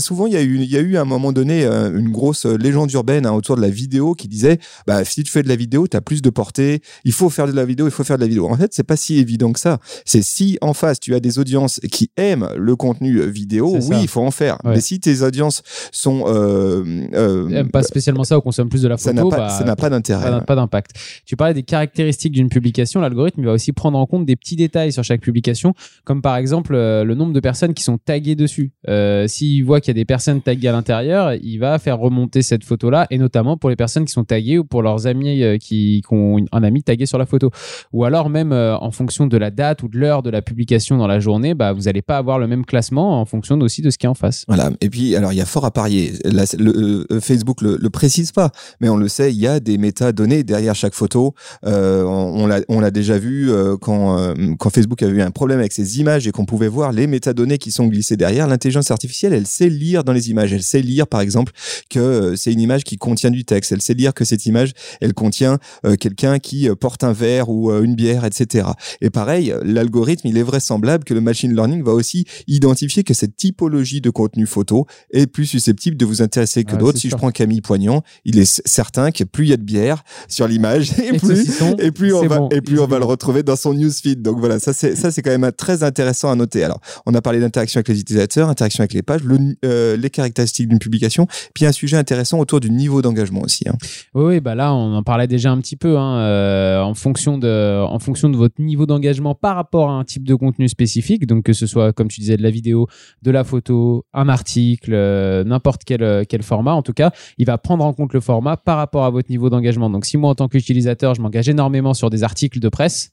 Souvent, 0.00 0.26
il 0.26 0.32
y 0.32 0.36
a 0.36 0.42
eu, 0.42 0.56
il 0.56 0.70
y 0.70 0.76
a 0.76 0.80
eu 0.80 0.96
à 0.96 1.02
un 1.02 1.04
moment 1.04 1.32
donné 1.32 1.64
euh, 1.64 1.96
une 1.96 2.10
grosse 2.10 2.46
euh, 2.46 2.56
légende 2.56 2.92
urbaine 2.92 3.26
hein, 3.26 3.32
autour 3.32 3.56
de 3.56 3.60
la 3.60 3.70
vidéo 3.70 4.14
qui 4.14 4.28
disait, 4.28 4.58
bah, 4.86 5.04
si 5.04 5.22
tu 5.22 5.32
fais 5.32 5.42
de 5.42 5.48
la 5.48 5.56
vidéo, 5.56 5.86
tu 5.86 5.96
as 5.96 6.00
plus 6.00 6.22
de 6.22 6.30
portée. 6.30 6.82
Il 7.04 7.12
faut 7.12 7.30
faire 7.30 7.46
de 7.46 7.52
la 7.52 7.64
vidéo, 7.64 7.86
il 7.86 7.90
faut 7.92 8.04
faire 8.04 8.16
de 8.16 8.22
la 8.22 8.28
vidéo. 8.28 8.48
En 8.48 8.56
fait, 8.56 8.72
c'est 8.72 8.84
pas 8.84 8.96
si 8.96 9.18
évident 9.18 9.52
que 9.52 9.60
ça. 9.60 9.78
C'est 10.04 10.22
si 10.22 10.58
en 10.60 10.74
face, 10.74 11.00
tu 11.00 11.14
as 11.14 11.20
des 11.20 11.38
audiences 11.38 11.80
qui 11.90 12.10
aiment 12.16 12.48
le 12.56 12.76
contenu 12.76 13.20
vidéo, 13.30 13.74
oui, 13.74 13.82
ça. 13.82 14.00
il 14.00 14.08
faut 14.08 14.22
en 14.22 14.30
faire. 14.30 14.58
Ouais. 14.64 14.74
Mais 14.74 14.80
si 14.80 15.00
tes 15.00 15.22
audiences 15.22 15.62
sont, 15.92 16.24
euh, 16.26 16.84
euh, 17.14 17.64
pas 17.64 17.82
spécialement 17.82 18.24
ça 18.24 18.38
ou 18.38 18.40
consomme 18.40 18.68
plus 18.68 18.82
de 18.82 18.88
la 18.88 18.96
ça 18.96 19.10
photo, 19.10 19.30
n'a 19.30 19.36
pas, 19.36 19.42
bah, 19.42 19.48
ça 19.50 19.64
n'a 19.64 19.76
pas 19.76 19.90
d'intérêt. 19.90 20.30
pas, 20.30 20.40
pas 20.40 20.54
d'impact. 20.56 20.92
Tu 21.26 21.36
parlais 21.36 21.54
des 21.54 21.62
caractéristiques 21.62 22.32
d'une 22.32 22.48
publication, 22.48 23.00
l'algorithme 23.00 23.44
va 23.44 23.52
aussi 23.52 23.72
prendre 23.72 23.98
en 23.98 24.06
compte 24.06 24.26
des 24.26 24.36
petits 24.36 24.56
détails 24.56 24.92
sur 24.92 25.04
chaque 25.04 25.20
publication, 25.20 25.74
comme 26.04 26.22
par 26.22 26.36
exemple 26.36 26.74
euh, 26.74 27.04
le 27.04 27.14
nombre 27.14 27.32
de 27.32 27.40
personnes 27.40 27.74
qui 27.74 27.82
sont 27.82 27.98
taguées 27.98 28.34
dessus. 28.34 28.72
Euh, 28.88 29.26
S'il 29.26 29.64
voit 29.64 29.80
qu'il 29.80 29.88
y 29.88 29.96
a 29.96 30.00
des 30.00 30.04
personnes 30.04 30.40
taguées 30.40 30.68
à 30.68 30.72
l'intérieur, 30.72 31.34
il 31.34 31.58
va 31.58 31.78
faire 31.78 31.98
remonter 31.98 32.42
cette 32.42 32.64
photo-là, 32.64 33.06
et 33.10 33.18
notamment 33.18 33.56
pour 33.56 33.70
les 33.70 33.76
personnes 33.76 34.04
qui 34.04 34.12
sont 34.12 34.24
taguées 34.24 34.58
ou 34.58 34.64
pour 34.64 34.82
leurs 34.82 35.06
amis 35.06 35.42
euh, 35.42 35.58
qui, 35.58 36.02
ont 36.10 36.44
un 36.52 36.62
ami 36.62 36.82
tagué 36.82 37.06
sur 37.06 37.18
la 37.18 37.26
photo. 37.26 37.50
Ou 37.92 38.04
alors 38.04 38.30
même 38.30 38.52
en 38.52 38.90
fonction 38.90 39.26
de 39.26 39.36
la 39.36 39.50
date 39.50 39.82
ou 39.82 39.88
de 39.88 39.98
l'heure 39.98 40.22
de 40.22 40.30
la 40.30 40.42
publication 40.42 40.96
dans 40.96 41.06
la 41.06 41.18
journée, 41.18 41.54
bah, 41.54 41.72
vous 41.72 41.82
n'allez 41.82 42.02
pas 42.02 42.18
avoir 42.18 42.38
le 42.38 42.46
même 42.46 42.64
classement 42.64 43.20
en 43.20 43.24
fonction 43.24 43.58
aussi 43.60 43.82
de 43.82 43.90
ce 43.90 43.98
qui 43.98 44.06
est 44.06 44.08
en 44.08 44.14
face. 44.14 44.44
Voilà. 44.46 44.70
Et 44.80 44.90
puis, 44.90 45.16
alors, 45.16 45.32
il 45.32 45.36
y 45.36 45.40
a 45.40 45.46
fort 45.46 45.64
à 45.64 45.70
parier. 45.70 46.12
Le, 46.24 47.04
Facebook 47.20 47.62
le, 47.62 47.78
le 47.80 47.90
précise 47.90 48.32
pas, 48.32 48.50
mais 48.80 48.88
on 48.88 48.96
le 48.96 49.08
sait, 49.08 49.32
il 49.32 49.40
y 49.40 49.46
a 49.46 49.60
des 49.60 49.78
métadonnées 49.78 50.44
derrière 50.44 50.74
chaque 50.74 50.83
photo. 50.92 51.34
Euh, 51.64 52.02
on 52.04 52.44
on 52.68 52.80
l'a, 52.80 52.90
déjà 52.90 53.18
vu 53.18 53.50
euh, 53.50 53.76
quand, 53.78 54.18
euh, 54.18 54.34
quand 54.58 54.68
Facebook 54.68 55.02
avait 55.02 55.18
eu 55.18 55.22
un 55.22 55.30
problème 55.30 55.60
avec 55.60 55.72
ses 55.72 55.98
images 56.00 56.26
et 56.26 56.32
qu'on 56.32 56.44
pouvait 56.44 56.68
voir 56.68 56.92
les 56.92 57.06
métadonnées 57.06 57.58
qui 57.58 57.70
sont 57.70 57.86
glissées 57.86 58.16
derrière. 58.16 58.46
L'intelligence 58.46 58.90
artificielle, 58.90 59.32
elle 59.32 59.46
sait 59.46 59.68
lire 59.68 60.04
dans 60.04 60.12
les 60.12 60.30
images. 60.30 60.52
Elle 60.52 60.62
sait 60.62 60.82
lire, 60.82 61.06
par 61.06 61.20
exemple, 61.20 61.52
que 61.88 62.34
c'est 62.36 62.52
une 62.52 62.60
image 62.60 62.84
qui 62.84 62.98
contient 62.98 63.30
du 63.30 63.44
texte. 63.44 63.72
Elle 63.72 63.80
sait 63.80 63.94
lire 63.94 64.12
que 64.12 64.24
cette 64.24 64.44
image, 64.46 64.72
elle 65.00 65.14
contient 65.14 65.58
quelqu'un 66.00 66.38
qui 66.38 66.68
porte 66.78 67.04
un 67.04 67.12
verre 67.12 67.48
ou 67.48 67.72
une 67.72 67.94
bière, 67.94 68.24
etc. 68.24 68.68
Et 69.00 69.10
pareil, 69.10 69.54
l'algorithme, 69.62 70.28
il 70.28 70.36
est 70.36 70.42
vraisemblable 70.42 71.04
que 71.04 71.14
le 71.14 71.20
machine 71.20 71.54
learning 71.54 71.82
va 71.82 71.92
aussi 71.92 72.26
identifier 72.46 73.04
que 73.04 73.14
cette 73.14 73.36
typologie 73.36 74.00
de 74.00 74.10
contenu 74.10 74.46
photo 74.46 74.86
est 75.12 75.26
plus 75.26 75.46
susceptible 75.46 75.96
de 75.96 76.04
vous 76.04 76.22
intéresser 76.22 76.64
que 76.64 76.76
d'autres. 76.76 76.98
Si 76.98 77.08
sûr. 77.08 77.16
je 77.16 77.16
prends 77.16 77.30
Camille 77.30 77.60
Poignant, 77.60 78.02
il 78.24 78.38
est 78.38 78.62
certain 78.66 79.10
que 79.10 79.24
plus 79.24 79.44
il 79.44 79.50
y 79.50 79.52
a 79.52 79.56
de 79.56 79.62
bière 79.62 80.02
sur 80.28 80.48
l'image, 80.48 80.73
et, 80.76 81.14
Et 81.14 81.18
saucisson, 81.18 81.76
et 81.78 81.90
plus 81.90 82.12
on 82.14 82.26
va 82.26 82.38
bon, 82.38 82.48
et 82.50 82.60
plus 82.60 82.74
il 82.76 82.80
on 82.80 82.86
va 82.86 82.98
le 82.98 83.04
retrouver 83.04 83.42
dans 83.42 83.56
son 83.56 83.74
newsfeed. 83.74 84.22
Donc 84.22 84.38
voilà, 84.38 84.58
ça 84.58 84.72
c'est 84.72 84.94
ça 84.96 85.10
c'est 85.10 85.22
quand 85.22 85.36
même 85.36 85.50
très 85.52 85.82
intéressant 85.82 86.30
à 86.30 86.34
noter. 86.36 86.64
Alors, 86.64 86.80
on 87.06 87.14
a 87.14 87.22
parlé 87.22 87.40
d'interaction 87.40 87.78
avec 87.78 87.88
les 87.88 88.00
utilisateurs, 88.00 88.48
interaction 88.48 88.82
avec 88.82 88.92
les 88.92 89.02
pages, 89.02 89.22
le, 89.24 89.38
euh, 89.64 89.96
les 89.96 90.10
caractéristiques 90.10 90.68
d'une 90.68 90.78
publication, 90.78 91.26
puis 91.54 91.66
un 91.66 91.72
sujet 91.72 91.96
intéressant 91.96 92.38
autour 92.38 92.60
du 92.60 92.70
niveau 92.70 93.02
d'engagement 93.02 93.42
aussi. 93.42 93.68
hein. 93.68 93.74
Oui, 94.14 94.40
bah 94.40 94.54
là, 94.54 94.74
on 94.74 94.94
en 94.94 95.02
parlait 95.02 95.26
déjà 95.26 95.50
un 95.50 95.58
petit 95.60 95.76
peu. 95.76 95.96
hein, 95.98 96.18
euh, 96.18 96.80
en, 96.80 96.94
fonction 96.94 97.38
de, 97.38 97.82
en 97.82 97.98
fonction 97.98 98.28
de 98.28 98.36
votre 98.36 98.60
niveau 98.60 98.86
d'engagement 98.86 99.34
par 99.34 99.56
rapport 99.56 99.90
à 99.90 99.94
un 99.94 100.04
type 100.04 100.24
de 100.24 100.34
contenu 100.34 100.68
spécifique, 100.68 101.26
donc 101.26 101.44
que 101.44 101.52
ce 101.52 101.66
soit, 101.66 101.92
comme 101.92 102.08
tu 102.08 102.20
disais, 102.20 102.36
de 102.36 102.42
la 102.42 102.50
vidéo, 102.50 102.86
de 103.22 103.30
la 103.30 103.44
photo, 103.44 104.04
un 104.12 104.28
article, 104.28 104.92
euh, 104.94 105.44
n'importe 105.44 105.82
quel, 105.84 106.24
quel 106.28 106.42
format, 106.42 106.72
en 106.72 106.82
tout 106.82 106.92
cas, 106.92 107.12
il 107.38 107.46
va 107.46 107.58
prendre 107.58 107.84
en 107.84 107.92
compte 107.92 108.12
le 108.12 108.20
format 108.20 108.56
par 108.56 108.76
rapport 108.76 109.04
à 109.04 109.10
votre 109.10 109.30
niveau 109.30 109.50
d'engagement. 109.50 109.90
Donc, 109.90 110.04
si 110.04 110.16
moi, 110.16 110.30
en 110.30 110.34
tant 110.34 110.48
qu'utilisateur, 110.64 111.14
je 111.14 111.20
m'engage 111.20 111.48
énormément 111.48 111.94
sur 111.94 112.10
des 112.10 112.22
articles 112.22 112.58
de 112.58 112.68
presse, 112.68 113.10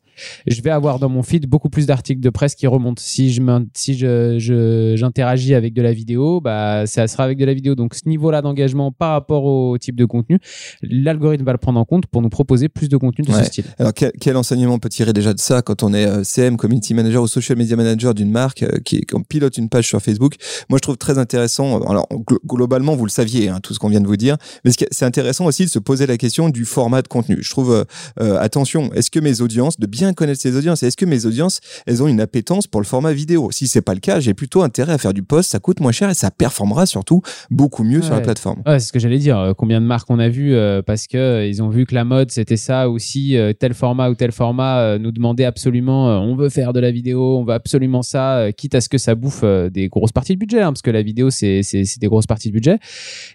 je 0.48 0.62
vais 0.62 0.70
avoir 0.70 1.00
dans 1.00 1.10
mon 1.10 1.24
feed 1.24 1.48
beaucoup 1.48 1.70
plus 1.70 1.86
d'articles 1.86 2.22
de 2.22 2.30
presse 2.30 2.56
qui 2.56 2.68
remontent. 2.68 3.01
Si 3.03 3.32
je 3.32 3.41
si 3.74 3.98
je, 3.98 4.38
je- 4.39 4.94
j'interagis 4.96 5.53
avec 5.56 5.74
de 5.74 5.82
la 5.82 5.94
vidéo, 5.94 6.41
bah 6.41 6.86
ça 6.88 7.08
sera 7.08 7.24
avec 7.24 7.38
de 7.38 7.46
la 7.46 7.53
vidéo. 7.53 7.75
Donc 7.75 7.96
ce 7.96 8.08
niveau-là 8.08 8.41
d'engagement 8.41 8.91
par 8.91 9.12
rapport 9.13 9.44
au 9.46 9.77
type 9.77 9.96
de 9.96 10.06
contenu, 10.06 10.39
l'algorithme 10.82 11.44
va 11.46 11.51
le 11.53 11.58
prendre 11.58 11.80
en 11.80 11.86
compte 11.86 12.06
pour 12.08 12.22
nous 12.22 12.30
proposer 12.30 12.70
plus 12.70 12.89
de 12.89 12.98
contenu 12.98 13.25
de 13.25 13.32
Ouais. 13.32 13.39
ce 13.39 13.46
style. 13.46 13.65
Alors 13.80 13.94
quel, 13.94 14.12
quel 14.20 14.36
enseignement 14.38 14.74
on 14.75 14.80
peut 14.80 14.89
tirer 14.89 15.13
déjà 15.13 15.34
de 15.34 15.39
ça 15.39 15.62
quand 15.62 15.84
on 15.84 15.94
est 15.94 16.06
euh, 16.06 16.24
CM, 16.24 16.58
community 16.58 16.94
manager 16.94 17.24
ou 17.24 17.27
social 17.27 17.58
media 17.58 17.75
manager 17.75 18.13
d'une 18.13 18.32
marque 18.32 18.63
euh, 18.63 18.80
qui, 18.84 19.06
pilote 19.30 19.58
une 19.58 19.70
page 19.70 19.88
sur 19.88 20.01
Facebook? 20.01 20.36
Moi, 20.70 20.77
je 20.77 20.82
trouve 20.82 20.98
très 20.98 21.18
intéressant. 21.18 21.80
euh, 21.82 21.89
Alors 21.89 22.08
glo- 22.12 22.39
globalement, 22.46 22.96
vous 22.96 23.06
le 23.06 23.12
saviez, 23.12 23.50
hein, 23.50 23.60
tout 23.62 23.74
ce 23.74 23.80
qu'on 23.80 23.89
vient 23.89 24.01
de 24.01 24.08
vous 24.08 24.18
dire, 24.18 24.38
mais 24.65 24.72
c'est 24.91 25.06
intéressant 25.06 25.46
aussi 25.46 25.65
de 25.65 25.70
se 25.70 25.80
poser 25.80 26.06
la 26.08 26.18
question 26.18 26.50
du 26.50 26.65
format 26.65 27.01
de 27.01 27.08
contenu. 27.08 27.38
Je 27.41 27.50
trouve 27.50 27.72
euh, 27.74 27.84
euh, 28.20 28.39
attention, 28.39 28.91
est-ce 28.94 29.12
que 29.12 29.20
mes 29.20 29.41
audiences, 29.41 29.80
de 29.80 29.86
bien 29.88 30.00
bien 30.01 30.13
connaître 30.13 30.41
ses 30.41 30.55
audiences. 30.55 30.81
Est-ce 30.81 30.98
que 30.98 31.05
mes 31.05 31.27
audiences, 31.27 31.60
elles 31.86 32.01
ont 32.01 32.08
une 32.08 32.22
appétence 32.22 32.65
pour 32.65 32.81
le 32.81 32.88
format 32.88 33.13
vidéo? 33.13 33.51
Si 33.51 33.67
c'est 33.67 33.84
pas 33.84 33.93
le 33.93 34.00
cas, 34.00 34.20
j'ai 34.20 34.34
plutôt 34.34 34.63
intérêt 34.63 34.93
à 34.93 34.98
faire 34.98 35.13
du 35.13 35.22
post. 35.22 35.51
Ça 35.51 35.60
coûte 35.60 35.79
moins 35.79 35.91
cher 35.91 36.10
et 36.10 36.15
ça 36.15 36.31
performera 36.31 36.88
surtout 36.88 37.22
beaucoup 37.51 37.84
mieux 37.84 38.01
sur 38.01 38.15
la 38.15 38.22
plateforme. 38.22 38.63
Ouais, 38.65 38.79
c'est 38.79 38.88
ce 38.88 38.91
que 38.91 38.98
j'allais 38.98 39.20
dire. 39.20 39.38
Euh, 39.38 39.53
Combien 39.55 39.79
de 39.79 39.86
marques 39.86 40.10
on 40.10 40.17
a 40.17 40.27
vu 40.27 40.55
euh, 40.55 40.81
parce 40.81 41.05
que 41.05 41.17
euh, 41.17 41.46
ils 41.46 41.62
ont 41.62 41.70
vu 41.70 41.86
que 41.86 41.93
la 41.93 42.03
mode 42.03 42.31
c'était 42.31 42.58
ça 42.58 42.89
aussi, 42.89 43.38
euh, 43.38 43.53
tel 43.53 43.75
format 43.75 44.10
ou 44.10 44.15
tel 44.15 44.31
format 44.31 44.98
nous 44.98 45.12
demandait 45.12 45.46
absolument, 45.46 46.20
on 46.20 46.36
veut 46.36 46.50
faire 46.50 46.74
de 46.74 46.79
la 46.79 46.89
vidéo, 46.89 47.38
on 47.38 47.43
veut 47.43 47.53
absolument 47.53 48.01
ça, 48.01 48.48
quitte 48.58 48.74
à 48.74 48.81
ce 48.81 48.89
que 48.89 48.98
ça 48.98 49.13
bouffe 49.13 49.43
des 49.43 49.88
grosses 49.88 50.12
parties 50.12 50.34
de 50.34 50.39
budget, 50.39 50.62
hein, 50.62 50.72
parce 50.72 50.81
que 50.81 50.89
la 50.89 51.03
vidéo 51.03 51.29
c'est 51.29 51.62
des 52.00 52.08
grosses 52.08 52.25
parties 52.25 52.48
de 52.48 52.53
budget. 52.53 52.79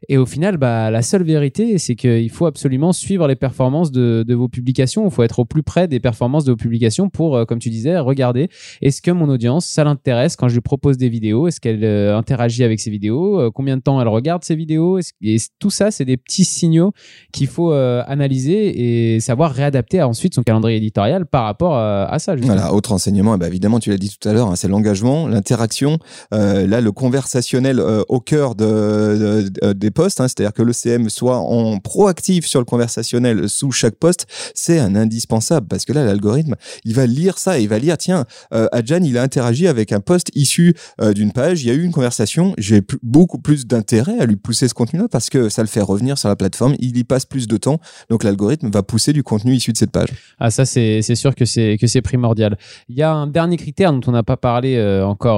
Et 0.09 0.17
au 0.17 0.27
final, 0.27 0.57
bah 0.57 0.91
la 0.91 1.03
seule 1.03 1.23
vérité, 1.23 1.79
c'est 1.79 1.95
qu'il 1.95 2.31
faut 2.31 2.47
absolument 2.47 2.93
suivre 2.93 3.29
les 3.29 3.37
performances 3.37 3.93
de, 3.93 4.25
de 4.27 4.35
vos 4.35 4.49
publications. 4.49 5.05
Il 5.07 5.13
faut 5.13 5.23
être 5.23 5.39
au 5.39 5.45
plus 5.45 5.63
près 5.63 5.87
des 5.87 6.01
performances 6.01 6.45
de 6.45 6.55
vos 6.57 6.63
publications 6.63 7.09
pour, 7.09 7.37
euh, 7.37 7.45
comme 7.45 7.59
tu 7.59 7.71
disais, 7.71 7.99
regarder. 7.99 8.49
Est-ce 8.83 9.03
que 9.03 9.11
mon 9.11 9.29
audience 9.29 9.67
ça 9.67 9.85
l'intéresse 9.85 10.37
quand 10.37 10.49
je 10.49 10.55
lui 10.55 10.61
propose 10.61 10.97
des 10.97 11.09
vidéos, 11.09 11.47
est-ce 11.49 11.61
qu'elle 11.61 11.85
euh, 11.85 12.17
interagit 12.17 12.65
avec 12.65 12.81
ces 12.81 12.91
vidéos, 12.91 13.41
euh, 13.41 13.51
combien 13.55 13.77
de 13.77 13.83
temps 13.83 14.01
elle 14.01 14.09
regarde 14.09 14.43
ces 14.45 14.57
vidéos, 14.57 14.99
et 15.23 15.37
tout 15.59 15.71
ça, 15.71 15.91
c'est 15.91 16.05
des 16.05 16.17
petits 16.17 16.45
signaux 16.45 16.93
qu'il 17.33 17.47
faut 17.47 17.73
analyser 17.73 19.15
et 19.15 19.21
savoir 19.21 19.53
réadapter 19.53 20.03
ensuite 20.03 20.35
son 20.35 20.43
calendrier 20.43 20.77
éditorial 20.79 21.27
par 21.27 21.45
rapport 21.45 21.77
à 21.77 22.19
ça. 22.19 22.35
autre 22.73 22.93
enseignement, 22.93 23.35
eh 23.35 23.39
ben, 23.39 23.47
évidemment, 23.47 23.79
tu 23.81 23.91
l'as 23.91 23.99
dit 23.99 24.15
tout 24.19 24.29
à 24.29 24.33
l'heure, 24.33 24.49
hein, 24.49 24.57
c'est 24.57 24.69
l'engagement, 24.69 25.29
l'interaction, 25.29 25.99
là, 26.33 26.81
le 26.81 26.93
conversationnel 26.93 27.81
au 28.09 28.21
cœur 28.21 28.55
de, 28.55 28.65
de- 28.65 29.49
de- 29.49 29.73
des 29.73 29.91
posts, 29.91 30.21
hein, 30.21 30.29
c'est-à-dire 30.29 30.53
que 30.53 30.63
le 30.63 30.73
CM 30.73 31.09
soit 31.11 31.39
en 31.39 31.79
proactif 31.79 32.47
sur 32.47 32.61
le 32.61 32.65
conversationnel 32.65 33.49
sous 33.49 33.71
chaque 33.73 33.97
poste, 33.97 34.27
c'est 34.55 34.79
un 34.79 34.95
indispensable 34.95 35.67
parce 35.69 35.85
que 35.85 35.93
là, 35.93 36.05
l'algorithme, 36.05 36.46
il 36.85 36.95
va 36.95 37.07
lire 37.07 37.39
ça 37.39 37.59
et 37.59 37.63
il 37.63 37.69
va 37.69 37.79
lire, 37.79 37.99
tiens, 37.99 38.25
euh, 38.53 38.69
Adjan, 38.73 39.03
il 39.03 39.19
a 39.19 39.23
interagi 39.23 39.67
avec 39.67 39.93
un 39.93 40.01
post 40.01 40.31
issu 40.35 40.75
euh, 41.01 41.13
d'une 41.13 41.33
page, 41.33 41.63
il 41.63 41.69
y 41.69 41.71
a 41.71 41.75
eu 41.75 41.83
une 41.83 41.93
conversation, 41.93 42.55
j'ai 42.59 42.83
beaucoup 43.03 43.39
plus 43.39 43.67
d'intérêt 43.67 44.19
à 44.19 44.27
lui 44.27 44.37
pousser 44.37 44.69
ce 44.69 44.75
contenu-là 44.75 45.09
parce 45.11 45.31
que 45.31 45.49
ça 45.49 45.63
le 45.63 45.69
fait 45.69 45.81
revenir 45.81 46.19
sur 46.19 46.29
la 46.29 46.37
plateforme, 46.37 46.75
il 46.79 46.97
y 46.97 47.05
passe 47.05 47.25
plus 47.25 47.47
de 47.47 47.57
temps, 47.57 47.81
donc 48.11 48.25
l'algorithme 48.25 48.71
va 48.71 48.83
pousser 48.83 49.13
du 49.13 49.23
contenu 49.23 49.55
issu 49.55 49.73
de 49.73 49.77
cette 49.77 49.91
page. 49.91 50.09
Ah 50.39 50.51
ça 50.51 50.65
c'est 50.65 51.03
sûr 51.15 51.35
que 51.35 51.45
c'est 51.45 52.03
primordial. 52.03 52.59
Il 52.89 52.97
y 52.97 53.03
a 53.03 53.13
un 53.13 53.27
dernier 53.27 53.57
critère 53.57 53.93
dont 53.93 54.01
on 54.07 54.13
n'a 54.13 54.23
pas 54.23 54.37
parlé 54.37 54.77
euh, 54.77 55.07
encore 55.07 55.37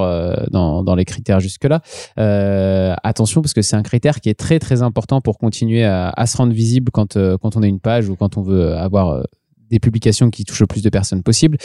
dans 0.51 0.95
les 0.95 1.05
critères 1.05 1.41
jusque 1.41 1.65
là. 1.65 1.81
attention 3.03 3.43
parce 3.43 3.55
que 3.55 3.63
c'est 3.63 3.77
un 3.77 3.83
critère 3.83 4.21
qui 4.21 4.29
est 4.29 4.39
très 4.39 4.59
très 4.59 4.83
important 4.83 5.21
pour 5.21 5.39
continuer 5.39 5.85
à, 5.85 6.27
se 6.27 6.37
rendre 6.37 6.53
visible 6.53 6.91
quand 6.93 7.17
on 7.17 7.63
a 7.63 7.67
une 7.67 7.81
page 7.81 8.09
ou 8.09 8.17
quand 8.17 8.37
on 8.37 8.43
veut 8.43 8.75
avoir 8.75 9.23
des 9.71 9.79
publications 9.81 10.31
qui 10.31 10.45
touchent 10.45 10.61
le 10.61 10.67
plus 10.67 10.83
de 10.83 10.91
personnes 10.91 11.23
possible. 11.23 11.59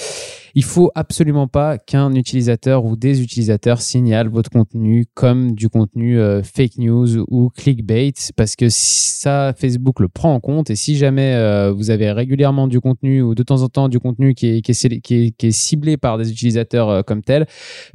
Il 0.55 0.63
faut 0.63 0.91
absolument 0.95 1.47
pas 1.47 1.77
qu'un 1.77 2.13
utilisateur 2.13 2.85
ou 2.85 2.95
des 2.95 3.21
utilisateurs 3.21 3.81
signalent 3.81 4.29
votre 4.29 4.49
contenu 4.49 5.05
comme 5.13 5.55
du 5.55 5.69
contenu 5.69 6.19
euh, 6.19 6.43
fake 6.43 6.77
news 6.77 7.19
ou 7.27 7.49
clickbait 7.49 8.13
parce 8.35 8.55
que 8.55 8.67
ça 8.69 9.53
Facebook 9.57 9.99
le 9.99 10.07
prend 10.07 10.33
en 10.33 10.39
compte 10.39 10.69
et 10.69 10.75
si 10.75 10.95
jamais 10.95 11.33
euh, 11.35 11.71
vous 11.71 11.89
avez 11.89 12.11
régulièrement 12.11 12.67
du 12.67 12.79
contenu 12.79 13.21
ou 13.21 13.35
de 13.35 13.43
temps 13.43 13.61
en 13.61 13.69
temps 13.69 13.89
du 13.89 13.99
contenu 13.99 14.33
qui 14.35 14.47
est, 14.47 15.51
ciblé 15.51 15.97
par 15.97 16.17
des 16.17 16.31
utilisateurs 16.31 16.89
euh, 16.89 17.01
comme 17.01 17.23
tel, 17.23 17.45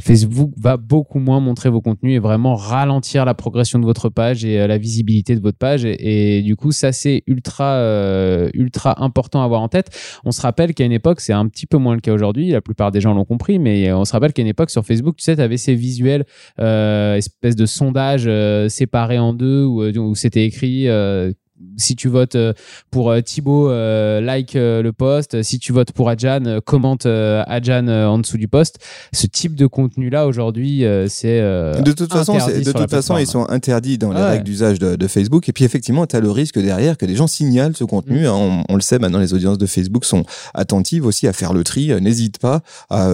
Facebook 0.00 0.52
va 0.56 0.76
beaucoup 0.76 1.18
moins 1.18 1.40
montrer 1.40 1.70
vos 1.70 1.80
contenus 1.80 2.16
et 2.16 2.18
vraiment 2.18 2.54
ralentir 2.54 3.24
la 3.24 3.34
progression 3.34 3.78
de 3.78 3.84
votre 3.84 4.08
page 4.08 4.44
et 4.44 4.66
la 4.66 4.78
visibilité 4.78 5.34
de 5.34 5.40
votre 5.40 5.58
page 5.58 5.84
et, 5.84 6.38
et 6.38 6.42
du 6.42 6.56
coup 6.56 6.72
ça 6.72 6.92
c'est 6.92 7.22
ultra 7.26 7.78
ultra 8.54 9.02
important 9.02 9.42
à 9.42 9.44
avoir 9.44 9.62
en 9.62 9.68
tête. 9.68 9.90
On 10.24 10.30
se 10.30 10.40
rappelle 10.40 10.74
qu'à 10.74 10.84
une 10.84 10.92
époque, 10.92 11.20
c'est 11.20 11.32
un 11.32 11.48
petit 11.48 11.66
peu 11.66 11.78
moins 11.78 11.94
le 11.94 12.00
cas 12.00 12.12
aujourd'hui, 12.12 12.47
la 12.50 12.60
plupart 12.60 12.90
des 12.90 13.00
gens 13.00 13.14
l'ont 13.14 13.24
compris, 13.24 13.58
mais 13.58 13.92
on 13.92 14.04
se 14.04 14.12
rappelle 14.12 14.32
qu'à 14.32 14.42
une 14.42 14.48
époque 14.48 14.70
sur 14.70 14.84
Facebook, 14.84 15.16
tu 15.16 15.24
sais, 15.24 15.36
tu 15.36 15.42
avais 15.42 15.56
ces 15.56 15.74
visuels, 15.74 16.24
euh, 16.60 17.16
espèce 17.16 17.56
de 17.56 17.66
sondage 17.66 18.24
euh, 18.26 18.68
séparés 18.68 19.18
en 19.18 19.32
deux 19.32 19.64
où, 19.64 19.82
euh, 19.82 19.92
où 19.96 20.14
c'était 20.14 20.44
écrit. 20.44 20.86
Si 21.76 21.96
tu 21.96 22.08
votes 22.08 22.34
euh, 22.34 22.52
pour 22.90 23.10
euh, 23.10 23.20
Thibaut, 23.20 23.70
euh, 23.70 24.20
like 24.20 24.56
euh, 24.56 24.82
le 24.82 24.92
post. 24.92 25.42
Si 25.42 25.58
tu 25.58 25.72
votes 25.72 25.92
pour 25.92 26.08
Adjan, 26.08 26.60
commente 26.64 27.06
euh, 27.06 27.42
Adjan 27.46 27.88
en 27.88 28.18
dessous 28.18 28.36
du 28.38 28.48
post. 28.48 28.78
Ce 29.12 29.26
type 29.26 29.54
de 29.54 29.66
contenu-là, 29.66 30.26
aujourd'hui, 30.26 30.84
c'est. 31.08 31.40
de 31.40 31.92
toute 31.92 32.12
façon, 32.12 32.34
de 32.34 33.20
ils 33.20 33.26
sont 33.26 33.48
interdits 33.48 33.98
dans 33.98 34.12
les 34.12 34.18
Ah 34.20 34.24
ouais. 34.24 34.30
règles 34.32 34.44
d'usage 34.44 34.78
de, 34.78 34.96
de 34.96 35.06
Facebook. 35.06 35.48
Et 35.48 35.52
puis 35.52 35.64
effectivement, 35.64 36.06
tu 36.06 36.16
as 36.16 36.20
le 36.20 36.30
risque 36.30 36.58
derrière 36.58 36.96
que 36.96 37.06
des 37.06 37.16
gens 37.16 37.26
signalent 37.26 37.76
ce 37.76 37.84
contenu. 37.84 38.22
Mm. 38.22 38.26
hein. 38.26 38.32
On, 38.34 38.64
on 38.68 38.74
le 38.74 38.80
sait 38.80 38.98
maintenant, 38.98 39.18
les 39.18 39.34
audiences 39.34 39.58
de 39.58 39.66
Facebook 39.66 40.04
sont 40.04 40.24
attentives 40.54 41.06
aussi 41.06 41.26
à 41.26 41.32
faire 41.32 41.52
le 41.52 41.64
tri. 41.64 41.92
Euh, 41.92 42.00
N'hésite 42.00 42.38
pas 42.38 42.60
à, 42.90 43.10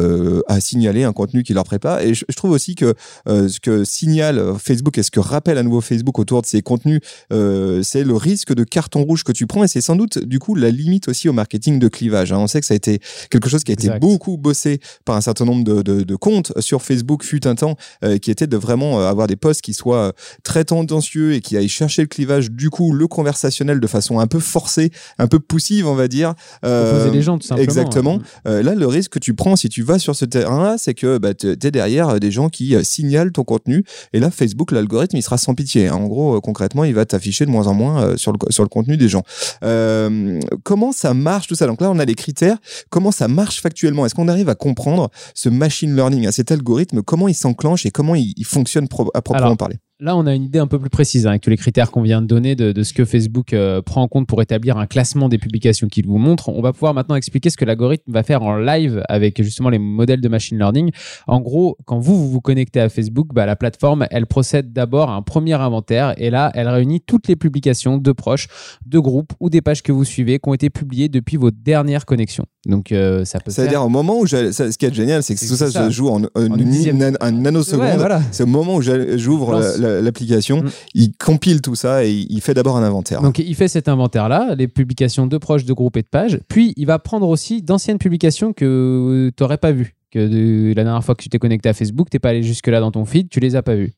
à 0.48 0.60
signaler 0.60 1.04
un 1.04 1.12
contenu 1.12 1.42
qui 1.42 1.54
leur 1.54 1.64
prépare. 1.64 2.00
Et 2.00 2.14
je, 2.14 2.24
je 2.28 2.36
trouve 2.36 2.50
aussi 2.50 2.74
que 2.74 2.94
ce 3.26 3.58
que 3.60 3.84
signale 3.84 4.40
Facebook 4.58 4.98
et 4.98 5.02
ce 5.02 5.10
que 5.10 5.20
rappelle 5.20 5.58
à 5.58 5.62
nouveau 5.62 5.80
Facebook 5.80 6.18
autour 6.18 6.42
de 6.42 6.46
ces 6.46 6.62
contenus, 6.62 7.00
c'est 7.30 8.04
le 8.04 8.14
risque 8.14 8.33
de 8.36 8.64
carton 8.64 9.02
rouge 9.02 9.24
que 9.24 9.32
tu 9.32 9.46
prends. 9.46 9.64
Et 9.64 9.68
c'est 9.68 9.80
sans 9.80 9.96
doute 9.96 10.18
du 10.18 10.38
coup 10.38 10.54
la 10.54 10.70
limite 10.70 11.08
aussi 11.08 11.28
au 11.28 11.32
marketing 11.32 11.78
de 11.78 11.88
clivage. 11.88 12.32
hein. 12.32 12.38
On 12.38 12.46
sait 12.46 12.60
que 12.60 12.66
ça 12.66 12.74
a 12.74 12.76
été 12.76 13.00
quelque 13.30 13.48
chose 13.48 13.64
qui 13.64 13.72
a 13.72 13.74
été 13.74 13.88
beaucoup 14.00 14.36
bossé 14.36 14.80
par 15.04 15.16
un 15.16 15.20
certain 15.20 15.44
nombre 15.44 15.64
de, 15.64 15.82
de- 15.82 16.02
de 16.02 16.16
comptes 16.16 16.52
sur 16.60 16.82
Facebook 16.82 17.22
fut 17.24 17.46
un 17.46 17.54
temps 17.54 17.76
euh, 18.04 18.18
qui 18.18 18.30
était 18.30 18.46
de 18.46 18.56
vraiment 18.56 19.00
euh, 19.00 19.08
avoir 19.08 19.26
des 19.26 19.36
posts 19.36 19.60
qui 19.62 19.74
soient 19.74 19.96
euh, 20.08 20.12
très 20.42 20.64
tendancieux 20.64 21.34
et 21.34 21.40
qui 21.40 21.56
aillent 21.56 21.68
chercher 21.68 22.02
le 22.02 22.08
clivage, 22.08 22.50
du 22.50 22.70
coup, 22.70 22.92
le 22.92 23.06
conversationnel 23.06 23.80
de 23.80 23.86
façon 23.86 24.18
un 24.18 24.26
peu 24.26 24.38
forcée, 24.40 24.90
un 25.18 25.26
peu 25.26 25.38
poussive, 25.38 25.86
on 25.86 25.94
va 25.94 26.08
dire. 26.08 26.34
Euh, 26.64 27.10
les 27.10 27.22
gens, 27.22 27.38
tout 27.38 27.46
simplement. 27.46 27.62
Exactement. 27.64 28.18
Euh, 28.46 28.62
là, 28.62 28.74
le 28.74 28.86
risque 28.86 29.12
que 29.12 29.18
tu 29.18 29.34
prends 29.34 29.56
si 29.56 29.68
tu 29.68 29.82
vas 29.82 29.98
sur 29.98 30.16
ce 30.16 30.24
terrain-là, 30.24 30.76
c'est 30.78 30.94
que 30.94 31.18
bah, 31.18 31.34
tu 31.34 31.48
es 31.50 31.56
derrière 31.70 32.18
des 32.20 32.30
gens 32.30 32.48
qui 32.48 32.74
signalent 32.84 33.32
ton 33.32 33.44
contenu. 33.44 33.84
Et 34.12 34.20
là, 34.20 34.30
Facebook, 34.30 34.72
l'algorithme, 34.72 35.16
il 35.16 35.22
sera 35.22 35.38
sans 35.38 35.54
pitié. 35.54 35.88
hein. 35.88 35.94
En 35.94 36.06
gros, 36.06 36.40
concrètement, 36.40 36.84
il 36.84 36.94
va 36.94 37.04
t'afficher 37.04 37.46
de 37.46 37.50
moins 37.50 37.66
en 37.66 37.74
moins 37.74 38.16
sur, 38.24 38.32
le, 38.32 38.38
sur 38.50 38.62
le 38.64 38.68
contenu 38.68 38.96
des 38.96 39.08
gens. 39.08 39.22
Euh, 39.62 40.40
comment 40.64 40.92
ça 40.92 41.14
marche 41.14 41.46
tout 41.46 41.54
ça? 41.54 41.66
Donc 41.66 41.80
là, 41.80 41.90
on 41.90 41.98
a 41.98 42.04
les 42.04 42.14
critères. 42.14 42.56
Comment 42.90 43.12
ça 43.12 43.28
marche 43.28 43.60
factuellement? 43.60 44.04
Est-ce 44.06 44.14
qu'on 44.14 44.28
arrive 44.28 44.48
à 44.48 44.54
comprendre 44.54 45.10
ce 45.34 45.48
machine 45.48 45.94
learning, 45.94 46.26
hein, 46.26 46.32
cet 46.32 46.50
algorithme, 46.50 47.02
comment 47.02 47.28
il 47.28 47.34
s'enclenche 47.34 47.86
et 47.86 47.90
comment 47.90 48.14
il, 48.14 48.32
il 48.36 48.46
fonctionne 48.46 48.88
pro- 48.88 49.10
à 49.14 49.22
proprement 49.22 49.46
Alors, 49.46 49.56
parler? 49.56 49.76
Là, 50.00 50.16
on 50.16 50.26
a 50.26 50.34
une 50.34 50.42
idée 50.42 50.58
un 50.58 50.66
peu 50.66 50.80
plus 50.80 50.90
précise 50.90 51.24
hein, 51.24 51.30
avec 51.30 51.42
tous 51.42 51.50
les 51.50 51.56
critères 51.56 51.92
qu'on 51.92 52.02
vient 52.02 52.20
de 52.20 52.26
donner 52.26 52.56
de, 52.56 52.72
de 52.72 52.82
ce 52.82 52.92
que 52.92 53.04
Facebook 53.04 53.52
euh, 53.52 53.80
prend 53.80 54.02
en 54.02 54.08
compte 54.08 54.26
pour 54.26 54.42
établir 54.42 54.76
un 54.76 54.86
classement 54.86 55.28
des 55.28 55.38
publications 55.38 55.86
qu'il 55.86 56.04
vous 56.08 56.18
montre. 56.18 56.48
On 56.48 56.60
va 56.62 56.72
pouvoir 56.72 56.94
maintenant 56.94 57.14
expliquer 57.14 57.48
ce 57.48 57.56
que 57.56 57.64
l'algorithme 57.64 58.10
va 58.12 58.24
faire 58.24 58.42
en 58.42 58.56
live 58.56 59.04
avec 59.08 59.40
justement 59.40 59.70
les 59.70 59.78
modèles 59.78 60.20
de 60.20 60.28
machine 60.28 60.58
learning. 60.58 60.90
En 61.28 61.40
gros, 61.40 61.76
quand 61.84 62.00
vous 62.00 62.16
vous, 62.16 62.28
vous 62.28 62.40
connectez 62.40 62.80
à 62.80 62.88
Facebook, 62.88 63.28
bah, 63.32 63.46
la 63.46 63.54
plateforme, 63.54 64.06
elle 64.10 64.26
procède 64.26 64.72
d'abord 64.72 65.10
à 65.10 65.14
un 65.14 65.22
premier 65.22 65.54
inventaire 65.54 66.12
et 66.16 66.28
là, 66.28 66.50
elle 66.54 66.66
réunit 66.68 67.00
toutes 67.00 67.28
les 67.28 67.36
publications 67.36 67.96
de 67.96 68.10
proches, 68.10 68.48
de 68.84 68.98
groupes 68.98 69.32
ou 69.38 69.48
des 69.48 69.60
pages 69.62 69.84
que 69.84 69.92
vous 69.92 70.04
suivez 70.04 70.40
qui 70.40 70.48
ont 70.48 70.54
été 70.54 70.70
publiées 70.70 71.08
depuis 71.08 71.36
vos 71.36 71.52
dernières 71.52 72.04
connexions. 72.04 72.46
Donc, 72.66 72.90
euh, 72.90 73.24
ça 73.24 73.38
peut 73.38 73.52
faire... 73.52 73.62
C'est-à-dire 73.62 73.84
au 73.84 73.88
moment 73.90 74.18
où 74.18 74.26
j'ai- 74.26 74.50
ça- 74.50 74.72
ce 74.72 74.76
qui 74.76 74.86
est 74.86 74.94
génial, 74.94 75.22
c'est 75.22 75.34
que 75.36 75.40
tout 75.40 75.54
ça, 75.54 75.70
ça. 75.70 75.84
se 75.84 75.90
joue 75.90 76.08
en, 76.08 76.22
en 76.34 76.56
une, 76.58 76.74
une 76.74 77.42
nanoseconde. 77.42 77.80
Ouais, 77.80 77.96
voilà. 77.96 78.22
C'est 78.32 78.42
au 78.42 78.46
moment 78.46 78.74
où 78.76 78.82
j'ouvre 78.82 79.62
l'application, 79.84 80.62
Mm. 80.62 80.68
il 80.94 81.12
compile 81.16 81.60
tout 81.62 81.74
ça 81.74 82.04
et 82.04 82.12
il 82.28 82.40
fait 82.40 82.54
d'abord 82.54 82.76
un 82.76 82.82
inventaire. 82.82 83.22
Donc 83.22 83.38
il 83.38 83.54
fait 83.54 83.68
cet 83.68 83.88
inventaire-là, 83.88 84.54
les 84.56 84.68
publications 84.68 85.26
de 85.26 85.38
proches, 85.38 85.64
de 85.64 85.72
groupes 85.72 85.96
et 85.96 86.02
de 86.02 86.06
pages. 86.08 86.40
Puis 86.48 86.72
il 86.76 86.86
va 86.86 86.98
prendre 86.98 87.28
aussi 87.28 87.62
d'anciennes 87.62 87.98
publications 87.98 88.52
que 88.52 89.30
tu 89.36 89.42
n'aurais 89.42 89.58
pas 89.58 89.72
vues. 89.72 89.94
Que 90.10 90.28
de- 90.28 90.72
la 90.76 90.84
dernière 90.84 91.02
fois 91.04 91.16
que 91.16 91.22
tu 91.24 91.28
t'es 91.28 91.40
connecté 91.40 91.68
à 91.68 91.72
Facebook, 91.72 92.08
tu 92.08 92.14
n'es 92.14 92.20
pas 92.20 92.28
allé 92.28 92.42
jusque-là 92.44 92.78
dans 92.78 92.92
ton 92.92 93.04
feed, 93.04 93.28
tu 93.30 93.40
les 93.40 93.56
as 93.56 93.62
pas 93.62 93.74
vues. 93.74 93.94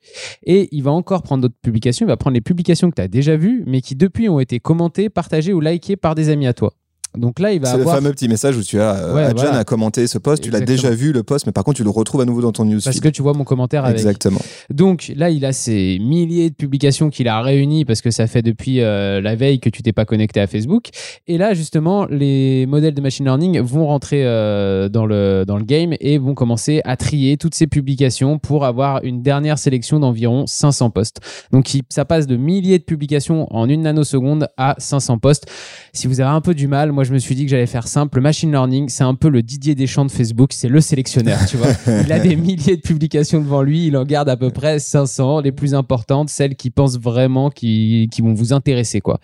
Et 0.47 0.69
il 0.73 0.83
va 0.83 0.91
encore 0.93 1.23
prendre 1.23 1.43
d'autres 1.43 1.59
publications. 1.61 2.07
Il 2.07 2.09
va 2.09 2.17
prendre 2.17 2.33
les 2.35 2.41
publications 2.41 2.89
que 2.89 2.95
tu 2.95 3.03
as 3.03 3.09
déjà 3.09 3.37
vues, 3.37 3.65
mais 3.67 3.83
qui 3.83 3.97
depuis 3.97 4.29
ont 4.31 4.41
été 4.41 4.59
commentées, 4.59 5.11
partagées 5.11 5.53
ou 5.53 5.61
likées 5.61 5.97
par 5.97 6.15
des 6.15 6.31
amis 6.31 6.47
à 6.47 6.55
toi. 6.55 6.73
Donc 7.17 7.39
là, 7.39 7.53
il 7.53 7.61
va 7.61 7.69
C'est 7.69 7.75
avoir. 7.75 7.97
le 7.97 8.01
fameux 8.03 8.13
petit 8.15 8.29
message 8.29 8.57
où 8.57 8.63
tu 8.63 8.81
as 8.81 8.95
euh, 8.95 9.15
Ouais, 9.15 9.23
Adjan 9.25 9.45
voilà. 9.47 9.59
a 9.59 9.65
commenté 9.65 10.07
ce 10.07 10.19
post, 10.19 10.43
tu 10.43 10.51
l'as 10.51 10.61
déjà 10.61 10.91
vu 10.91 11.13
le 11.13 11.23
post, 11.23 11.47
mais 11.47 11.53
par 11.53 11.65
contre 11.65 11.77
tu 11.79 11.85
le 11.85 11.91
retrouves 11.91 12.21
à 12.21 12.25
nouveau 12.25 12.43
dans 12.43 12.53
ton 12.53 12.65
Parce 12.65 12.87
newsfeed. 12.87 13.03
que 13.03 13.09
tu 13.09 13.23
vois 13.23 13.33
mon 13.35 13.45
commentaire 13.45 13.85
avec. 13.85 13.97
Exactement. 13.97 14.39
Donc 14.71 15.13
là, 15.17 15.31
il 15.31 15.45
a 15.45 15.53
ces 15.53 15.99
milliers 16.01 16.51
de 16.51 16.55
publications 16.55 17.11
qu'il 17.11 17.29
a 17.29 17.41
réunies 17.43 17.85
parce 17.85 18.01
que 18.01 18.11
ça 18.11 18.27
fait 18.27 18.43
depuis 18.43 18.81
euh, 18.81 19.21
la 19.21 19.35
veille 19.37 19.61
que 19.61 19.69
tu 19.71 19.83
t'es 19.83 19.93
pas 19.93 20.05
connecté 20.05 20.41
à 20.41 20.47
Facebook. 20.47 20.89
Et 21.27 21.39
là, 21.39 21.55
justement, 21.55 22.07
les 22.07 22.67
modèles 22.67 22.95
de 22.95 23.01
machine 23.01 23.25
learning 23.25 23.61
vont 23.61 23.87
rentrer 23.87 24.23
euh, 24.25 24.89
dans, 24.89 25.07
le, 25.07 25.45
dans 25.47 25.57
le 25.57 25.65
game 25.65 25.95
et 26.01 26.19
vont 26.19 26.35
commencer 26.35 26.81
à 26.85 26.97
trier 26.97 27.37
toutes 27.37 27.55
ces 27.55 27.67
publications 27.67 28.39
pour 28.39 28.65
avoir 28.65 29.03
une 29.05 29.23
dernière 29.23 29.59
sélection 29.59 30.01
d'environ 30.01 30.45
500 30.47 30.91
posts. 30.91 31.19
Donc 31.53 31.73
il- 31.75 31.83
ça 31.89 32.05
passe 32.05 32.27
de 32.27 32.37
milliers 32.37 32.79
de 32.79 32.85
publications 32.85 33.47
en 33.55 33.69
une 33.69 33.83
nanoseconde 33.83 34.49
à 34.57 34.75
500 34.79 35.19
posts. 35.19 35.47
Si 35.93 36.07
vous 36.07 36.21
avez 36.21 36.31
un 36.31 36.41
peu 36.41 36.55
du 36.55 36.67
mal, 36.69 36.93
moi 36.93 37.05
je 37.07 37.13
me 37.13 37.19
suis 37.19 37.35
dit 37.35 37.45
que 37.45 37.51
j'allais 37.51 37.67
faire 37.67 37.89
simple. 37.89 38.19
Le 38.19 38.23
machine 38.23 38.51
learning, 38.51 38.89
c'est 38.89 39.05
un 39.05 39.15
peu 39.15 39.29
le 39.29 39.43
Didier 39.43 39.75
Deschamps 39.75 40.05
de 40.05 40.11
Facebook, 40.11 40.53
c'est 40.53 40.69
le 40.69 40.81
sélectionneur, 40.81 41.39
tu 41.49 41.57
vois. 41.57 41.69
Il 42.05 42.13
a 42.13 42.19
des 42.19 42.37
milliers 42.37 42.77
de 42.77 42.83
publications 42.83 43.41
devant 43.41 43.63
lui, 43.63 43.87
il 43.87 43.97
en 43.97 44.05
garde 44.05 44.29
à 44.29 44.37
peu 44.37 44.51
près 44.51 44.79
500, 44.79 45.41
les 45.41 45.53
plus 45.53 45.75
importantes, 45.75 46.29
celles 46.29 46.57
qui 46.57 46.71
pensent 46.71 46.99
vraiment 46.99 47.51
qui, 47.51 48.09
qui 48.13 48.23
vont 48.23 48.35
vous 48.35 48.53
intéresser, 48.53 49.01
quoi. 49.01 49.21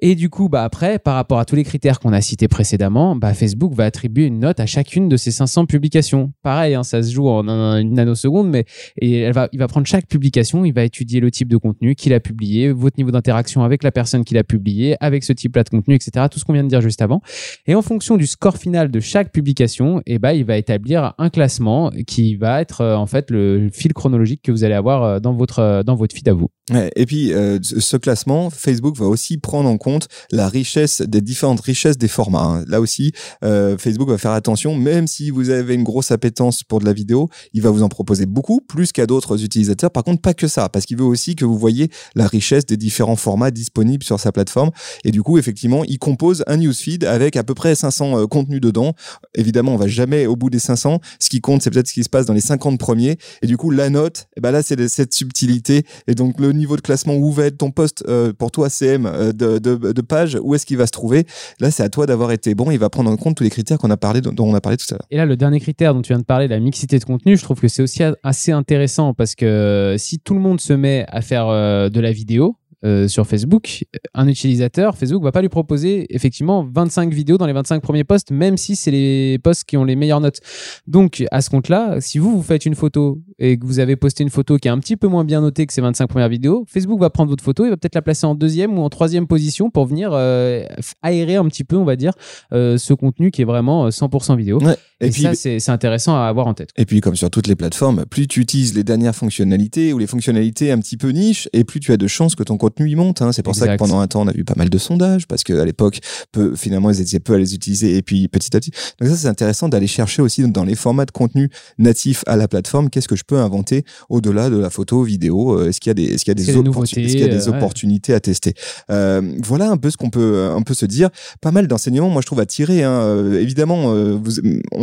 Et 0.00 0.14
du 0.14 0.30
coup, 0.30 0.48
bah 0.48 0.64
après, 0.64 0.98
par 0.98 1.14
rapport 1.14 1.38
à 1.38 1.44
tous 1.44 1.56
les 1.56 1.64
critères 1.64 2.00
qu'on 2.00 2.12
a 2.12 2.20
cités 2.20 2.48
précédemment, 2.48 3.16
bah 3.16 3.34
Facebook 3.34 3.74
va 3.74 3.84
attribuer 3.84 4.26
une 4.26 4.40
note 4.40 4.60
à 4.60 4.66
chacune 4.66 5.08
de 5.08 5.16
ces 5.16 5.30
500 5.30 5.66
publications. 5.66 6.32
Pareil, 6.42 6.74
hein, 6.74 6.82
ça 6.82 7.02
se 7.02 7.12
joue 7.12 7.28
en 7.28 7.48
une 7.78 7.94
nanoseconde, 7.94 8.48
mais 8.48 8.64
et 9.00 9.26
il 9.26 9.32
va 9.32 9.68
prendre 9.68 9.86
chaque 9.86 10.06
publication, 10.06 10.64
il 10.64 10.72
va 10.72 10.84
étudier 10.84 11.20
le 11.20 11.30
type 11.30 11.48
de 11.48 11.56
contenu 11.56 11.94
qu'il 11.94 12.12
a 12.12 12.20
publié, 12.20 12.72
votre 12.72 12.96
niveau 12.98 13.10
d'interaction 13.10 13.64
avec 13.64 13.82
la 13.82 13.90
personne 13.90 14.24
qu'il 14.24 14.38
a 14.38 14.44
publié, 14.44 14.96
avec 15.00 15.24
ce 15.24 15.32
type-là 15.32 15.64
de 15.64 15.68
contenu, 15.68 15.94
etc. 15.94 16.26
Tout 16.30 16.38
ce 16.38 16.44
qu'on 16.44 16.52
vient 16.52 16.64
de 16.64 16.68
dire 16.68 16.80
juste 16.80 17.02
avant. 17.02 17.20
Et 17.66 17.74
en 17.74 17.82
fonction 17.82 18.16
du 18.16 18.26
score 18.26 18.56
final 18.56 18.90
de 18.90 19.00
chaque 19.00 19.32
publication, 19.32 20.00
et 20.00 20.14
eh 20.14 20.18
bah, 20.18 20.34
il 20.34 20.44
va 20.44 20.56
établir 20.56 21.14
un 21.18 21.30
classement 21.30 21.90
qui 22.06 22.36
va 22.36 22.60
être 22.60 22.80
euh, 22.80 22.96
en 22.96 23.06
fait 23.06 23.30
le 23.30 23.68
fil 23.72 23.92
chronologique 23.92 24.42
que 24.42 24.52
vous 24.52 24.64
allez 24.64 24.74
avoir 24.74 25.02
euh, 25.02 25.20
dans 25.20 25.32
votre, 25.32 25.58
euh, 25.58 25.82
dans 25.82 25.96
votre 25.96 26.14
feed 26.14 26.28
à 26.28 26.34
vous. 26.34 26.48
et 26.96 27.06
puis, 27.06 27.32
ce 27.62 27.96
classement, 27.96 28.50
Facebook 28.50 28.96
va 28.96 29.06
aussi 29.06 29.38
prendre 29.38 29.68
en 29.68 29.76
compte 29.82 30.08
la 30.30 30.48
richesse 30.48 31.02
des 31.02 31.20
différentes 31.20 31.60
richesses 31.60 31.98
des 31.98 32.08
formats. 32.08 32.44
Hein. 32.44 32.64
Là 32.68 32.80
aussi, 32.80 33.12
Facebook 33.42 34.08
va 34.08 34.18
faire 34.18 34.30
attention, 34.32 34.74
même 34.74 35.06
si 35.06 35.30
vous 35.30 35.50
avez 35.50 35.74
une 35.74 35.82
grosse 35.82 36.10
appétence 36.10 36.62
pour 36.62 36.80
de 36.80 36.84
la 36.84 36.92
vidéo, 36.92 37.28
il 37.52 37.62
va 37.62 37.70
vous 37.70 37.82
en 37.82 37.88
proposer 37.88 38.26
beaucoup, 38.26 38.60
plus 38.60 38.92
qu'à 38.92 39.06
d'autres 39.06 39.44
utilisateurs. 39.44 39.90
Par 39.90 40.04
contre, 40.04 40.22
pas 40.22 40.34
que 40.34 40.48
ça, 40.48 40.68
parce 40.68 40.86
qu'il 40.86 40.96
veut 40.96 41.04
aussi 41.04 41.34
que 41.34 41.44
vous 41.44 41.58
voyez 41.58 41.90
la 42.14 42.26
richesse 42.26 42.64
des 42.66 42.76
différents 42.76 43.16
formats 43.16 43.50
disponibles 43.50 44.04
sur 44.04 44.18
sa 44.20 44.32
plateforme. 44.32 44.70
Et 45.04 45.10
du 45.10 45.22
coup, 45.22 45.38
effectivement, 45.38 45.84
il 45.84 45.98
compose 45.98 46.44
un 46.46 46.56
newsfeed 46.56 47.04
avec 47.04 47.36
à 47.36 47.44
peu 47.44 47.54
près 47.54 47.74
500 47.74 48.26
contenus 48.28 48.60
dedans. 48.60 48.94
Évidemment, 49.34 49.74
on 49.74 49.76
va 49.76 49.88
jamais 49.88 50.26
au 50.26 50.36
bout 50.36 50.50
des 50.50 50.58
500. 50.58 51.00
Ce 51.18 51.28
qui 51.28 51.40
compte, 51.40 51.62
c'est 51.62 51.70
peut-être 51.70 51.88
ce 51.88 51.92
qui 51.92 52.04
se 52.04 52.08
passe 52.08 52.26
dans 52.26 52.34
les 52.34 52.40
50 52.40 52.78
premiers. 52.78 53.18
Et 53.42 53.46
du 53.46 53.56
coup, 53.56 53.70
la 53.70 53.90
note, 53.90 54.26
eh 54.36 54.40
ben 54.40 54.50
là, 54.50 54.62
c'est 54.62 54.88
cette 54.88 55.12
subtilité. 55.12 55.84
Et 56.06 56.14
donc, 56.14 56.38
le 56.40 56.52
niveau 56.52 56.76
de 56.76 56.80
classement, 56.80 57.14
où 57.14 57.32
va 57.32 57.46
être 57.46 57.58
ton 57.58 57.70
poste 57.70 58.04
euh, 58.08 58.32
pour 58.32 58.50
toi, 58.50 58.68
CM, 58.68 59.06
euh, 59.06 59.32
de, 59.32 59.71
de, 59.76 60.00
page, 60.00 60.38
où 60.40 60.54
est-ce 60.54 60.66
qu'il 60.66 60.76
va 60.76 60.86
se 60.86 60.92
trouver 60.92 61.26
Là, 61.60 61.70
c'est 61.70 61.82
à 61.82 61.88
toi 61.88 62.06
d'avoir 62.06 62.32
été 62.32 62.54
bon. 62.54 62.70
Il 62.70 62.78
va 62.78 62.90
prendre 62.90 63.10
en 63.10 63.16
compte 63.16 63.36
tous 63.36 63.44
les 63.44 63.50
critères 63.50 63.78
qu'on 63.78 63.90
a 63.90 63.96
parlé, 63.96 64.20
dont 64.20 64.34
on 64.44 64.54
a 64.54 64.60
parlé 64.60 64.76
tout 64.76 64.86
à 64.90 64.94
l'heure. 64.94 65.06
Et 65.10 65.16
là, 65.16 65.26
le 65.26 65.36
dernier 65.36 65.60
critère 65.60 65.94
dont 65.94 66.02
tu 66.02 66.12
viens 66.12 66.18
de 66.18 66.24
parler, 66.24 66.48
la 66.48 66.60
mixité 66.60 66.98
de 66.98 67.04
contenu, 67.04 67.36
je 67.36 67.42
trouve 67.42 67.60
que 67.60 67.68
c'est 67.68 67.82
aussi 67.82 68.02
assez 68.22 68.52
intéressant 68.52 69.14
parce 69.14 69.34
que 69.34 69.44
euh, 69.44 69.98
si 69.98 70.18
tout 70.18 70.34
le 70.34 70.40
monde 70.40 70.60
se 70.60 70.72
met 70.72 71.06
à 71.08 71.20
faire 71.20 71.48
de 71.48 72.00
la 72.00 72.12
vidéo, 72.12 72.56
euh, 72.84 73.06
sur 73.08 73.26
Facebook, 73.26 73.84
un 74.14 74.26
utilisateur, 74.26 74.96
Facebook 74.96 75.22
va 75.22 75.32
pas 75.32 75.40
lui 75.40 75.48
proposer 75.48 76.06
effectivement 76.14 76.66
25 76.74 77.12
vidéos 77.12 77.38
dans 77.38 77.46
les 77.46 77.52
25 77.52 77.80
premiers 77.80 78.04
posts, 78.04 78.30
même 78.30 78.56
si 78.56 78.74
c'est 78.74 78.90
les 78.90 79.38
posts 79.38 79.64
qui 79.64 79.76
ont 79.76 79.84
les 79.84 79.94
meilleures 79.94 80.20
notes. 80.20 80.40
Donc, 80.86 81.24
à 81.30 81.40
ce 81.40 81.50
compte-là, 81.50 82.00
si 82.00 82.18
vous, 82.18 82.36
vous 82.36 82.42
faites 82.42 82.66
une 82.66 82.74
photo 82.74 83.20
et 83.38 83.58
que 83.58 83.64
vous 83.64 83.78
avez 83.78 83.96
posté 83.96 84.24
une 84.24 84.30
photo 84.30 84.56
qui 84.56 84.68
est 84.68 84.70
un 84.70 84.78
petit 84.78 84.96
peu 84.96 85.06
moins 85.06 85.24
bien 85.24 85.40
notée 85.40 85.66
que 85.66 85.72
ces 85.72 85.80
25 85.80 86.08
premières 86.08 86.28
vidéos, 86.28 86.64
Facebook 86.68 87.00
va 87.00 87.10
prendre 87.10 87.30
votre 87.30 87.44
photo 87.44 87.64
et 87.64 87.70
va 87.70 87.76
peut-être 87.76 87.94
la 87.94 88.02
placer 88.02 88.26
en 88.26 88.34
deuxième 88.34 88.78
ou 88.78 88.82
en 88.82 88.90
troisième 88.90 89.26
position 89.26 89.70
pour 89.70 89.86
venir 89.86 90.10
euh, 90.12 90.64
aérer 91.02 91.36
un 91.36 91.46
petit 91.46 91.64
peu, 91.64 91.76
on 91.76 91.84
va 91.84 91.96
dire, 91.96 92.12
euh, 92.52 92.78
ce 92.78 92.94
contenu 92.94 93.30
qui 93.30 93.42
est 93.42 93.46
vraiment 93.46 93.88
100% 93.88 94.36
vidéo. 94.36 94.58
Et, 95.00 95.10
puis, 95.10 95.22
ça, 95.22 95.34
c'est 95.34 95.70
intéressant 95.70 96.16
à 96.16 96.26
avoir 96.26 96.46
en 96.46 96.54
tête. 96.54 96.70
Et 96.76 96.84
puis, 96.84 97.00
comme 97.00 97.16
sur 97.16 97.30
toutes 97.30 97.46
les 97.46 97.56
plateformes, 97.56 98.06
plus 98.06 98.26
tu 98.26 98.40
utilises 98.40 98.74
les 98.74 98.84
dernières 98.84 99.14
fonctionnalités 99.14 99.92
ou 99.92 99.98
les 99.98 100.06
fonctionnalités 100.06 100.70
un 100.70 100.78
petit 100.78 100.96
peu 100.96 101.10
niche, 101.10 101.48
et 101.52 101.64
plus 101.64 101.80
tu 101.80 101.92
as 101.92 101.96
de 101.96 102.06
chances 102.06 102.34
que 102.34 102.42
ton 102.42 102.56
contenu 102.56 102.71
contenu 102.72 102.96
monte. 102.96 103.22
Hein. 103.22 103.32
C'est 103.32 103.42
pour 103.42 103.54
ça 103.54 103.68
que 103.68 103.76
pendant 103.76 104.00
un 104.00 104.06
temps, 104.06 104.22
on 104.22 104.28
a 104.28 104.32
vu 104.32 104.44
pas 104.44 104.54
mal 104.56 104.70
de 104.70 104.78
sondages 104.78 105.26
parce 105.26 105.44
qu'à 105.44 105.64
l'époque, 105.64 106.00
peu, 106.32 106.54
finalement, 106.56 106.90
ils 106.90 107.00
étaient 107.00 107.20
peu 107.20 107.34
à 107.34 107.38
les 107.38 107.54
utiliser 107.54 107.96
et 107.96 108.02
puis 108.02 108.28
petit 108.28 108.54
à 108.56 108.60
petit. 108.60 108.70
Donc 109.00 109.08
ça, 109.08 109.16
c'est 109.16 109.28
intéressant 109.28 109.68
d'aller 109.68 109.86
chercher 109.86 110.22
aussi 110.22 110.46
dans 110.48 110.64
les 110.64 110.74
formats 110.74 111.06
de 111.06 111.10
contenu 111.10 111.50
natifs 111.78 112.24
à 112.26 112.36
la 112.36 112.48
plateforme, 112.48 112.90
qu'est-ce 112.90 113.08
que 113.08 113.16
je 113.16 113.24
peux 113.24 113.38
inventer 113.38 113.84
au-delà 114.08 114.50
de 114.50 114.56
la 114.56 114.70
photo, 114.70 115.02
vidéo. 115.02 115.58
Euh, 115.58 115.68
est-ce 115.68 115.80
qu'il 115.80 115.90
y 115.90 115.92
a 115.92 115.94
des, 115.94 116.04
est-ce 116.04 116.24
qu'il 116.24 116.30
y 116.30 116.42
a 116.42 116.44
des, 116.44 116.56
opportunités, 116.56 117.04
est-ce 117.04 117.16
qu'il 117.16 117.26
y 117.26 117.30
a 117.30 117.34
des 117.34 117.48
euh, 117.48 117.52
opportunités 117.52 118.14
à 118.14 118.20
tester? 118.20 118.54
Euh, 118.90 119.22
Voilà 119.44 119.70
un 119.70 119.76
peu 119.76 119.90
ce 119.90 119.96
qu'on 119.96 120.10
peut, 120.10 120.50
un 120.54 120.62
peu 120.62 120.74
se 120.74 120.86
dire. 120.86 121.10
Pas 121.40 121.50
mal 121.50 121.66
d'enseignements, 121.66 122.08
moi 122.08 122.22
je 122.22 122.26
trouve 122.26 122.40
à 122.40 122.46
tirer. 122.46 122.82
Hein. 122.82 123.32
évidemment, 123.34 123.94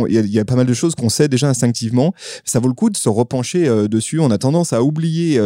il 0.08 0.26
y, 0.26 0.38
a 0.38 0.44
pas 0.44 0.56
mal 0.56 0.66
de 0.66 0.74
choses 0.74 0.94
qu'on 0.94 1.08
sait 1.08 1.28
déjà 1.28 1.48
instinctivement. 1.48 2.14
Ça 2.44 2.58
vaut 2.60 2.68
le 2.68 2.74
coup 2.74 2.90
de 2.90 2.96
se 2.96 3.08
repencher 3.08 3.68
dessus. 3.88 4.20
On 4.20 4.30
a 4.30 4.38
tendance 4.38 4.72
à 4.72 4.82
oublier 4.82 5.40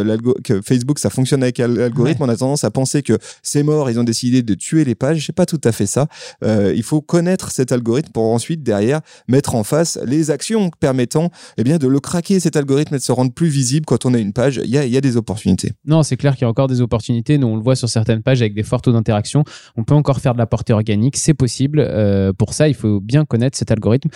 que 0.45 0.61
Facebook 0.61 0.99
ça 0.99 1.11
fonctionne 1.11 1.43
avec 1.43 1.59
l'algorithme 1.59 2.23
tendance 2.37 2.65
à 2.65 2.71
penser 2.71 3.03
que 3.03 3.19
c'est 3.43 3.63
mort, 3.63 3.91
ils 3.91 3.99
ont 3.99 4.05
décidé 4.05 4.43
de 4.43 4.55
tuer 4.55 4.85
les 4.85 4.95
pages. 4.95 5.27
C'est 5.27 5.35
pas 5.35 5.47
tout 5.47 5.61
à 5.65 5.73
fait 5.73 5.87
ça. 5.87 6.07
Euh, 6.43 6.73
il 6.75 6.83
faut 6.83 7.01
connaître 7.01 7.51
cet 7.51 7.73
algorithme 7.73 8.13
pour 8.13 8.25
ensuite 8.25 8.63
derrière 8.63 9.01
mettre 9.29 9.55
en 9.55 9.65
face 9.65 9.99
les 10.05 10.31
actions 10.31 10.71
permettant 10.81 11.31
eh 11.57 11.65
bien 11.65 11.79
de 11.79 11.87
le 11.87 12.01
craquer 12.01 12.41
cet 12.41 12.57
algorithme 12.57 12.95
et 12.95 12.99
de 12.99 13.03
se 13.03 13.13
rendre 13.13 13.33
plus 13.33 13.49
visible 13.49 13.87
quand 13.87 14.07
on 14.07 14.15
a 14.15 14.19
une 14.19 14.33
page. 14.33 14.61
Il 14.65 14.71
y 14.71 14.79
a, 14.79 14.87
y 14.87 14.97
a 14.97 15.01
des 15.01 15.17
opportunités. 15.17 15.73
Non, 15.87 16.03
c'est 16.03 16.17
clair 16.17 16.35
qu'il 16.35 16.43
y 16.43 16.45
a 16.45 16.49
encore 16.49 16.69
des 16.69 16.81
opportunités. 16.81 17.39
Nous 17.39 17.47
on 17.47 17.57
le 17.57 17.63
voit 17.63 17.77
sur 17.77 17.89
certaines 17.89 18.23
pages 18.23 18.43
avec 18.43 18.55
des 18.55 18.63
forts 18.63 18.83
taux 18.83 18.93
d'interaction. 18.93 19.45
On 19.77 19.85
peut 19.85 19.95
encore 19.95 20.21
faire 20.21 20.33
de 20.35 20.39
la 20.39 20.47
portée 20.47 20.73
organique, 20.73 21.17
c'est 21.17 21.35
possible. 21.35 21.81
Euh, 21.81 22.33
pour 22.33 22.55
ça, 22.55 22.69
il 22.69 22.75
faut 22.75 23.01
bien 23.01 23.25
connaître 23.25 23.57
cet 23.57 23.71
algorithme. 23.71 24.11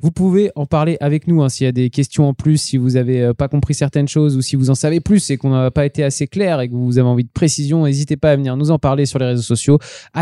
Vous 0.00 0.10
pouvez 0.10 0.50
en 0.54 0.66
parler 0.66 0.96
avec 1.00 1.26
nous 1.28 1.42
hein, 1.42 1.48
s'il 1.48 1.64
y 1.64 1.68
a 1.68 1.72
des 1.72 1.90
questions 1.90 2.28
en 2.28 2.34
plus, 2.34 2.58
si 2.58 2.76
vous 2.76 2.90
n'avez 2.90 3.22
euh, 3.22 3.34
pas 3.34 3.48
compris 3.48 3.74
certaines 3.74 4.08
choses 4.08 4.36
ou 4.36 4.42
si 4.42 4.56
vous 4.56 4.70
en 4.70 4.74
savez 4.74 5.00
plus 5.00 5.30
et 5.30 5.36
qu'on 5.36 5.50
n'a 5.50 5.70
pas 5.70 5.86
été 5.86 6.04
assez 6.04 6.26
clair 6.26 6.60
et 6.60 6.68
que 6.68 6.74
vous 6.74 6.98
avez 6.98 7.08
envie 7.08 7.24
de 7.24 7.30
préciser 7.32 7.61
N'hésitez 7.70 8.16
pas 8.16 8.32
à 8.32 8.36
venir 8.36 8.56
nous 8.56 8.70
en 8.70 8.78
parler 8.78 9.06
sur 9.06 9.18
les 9.18 9.26
réseaux 9.26 9.42
sociaux, 9.42 9.78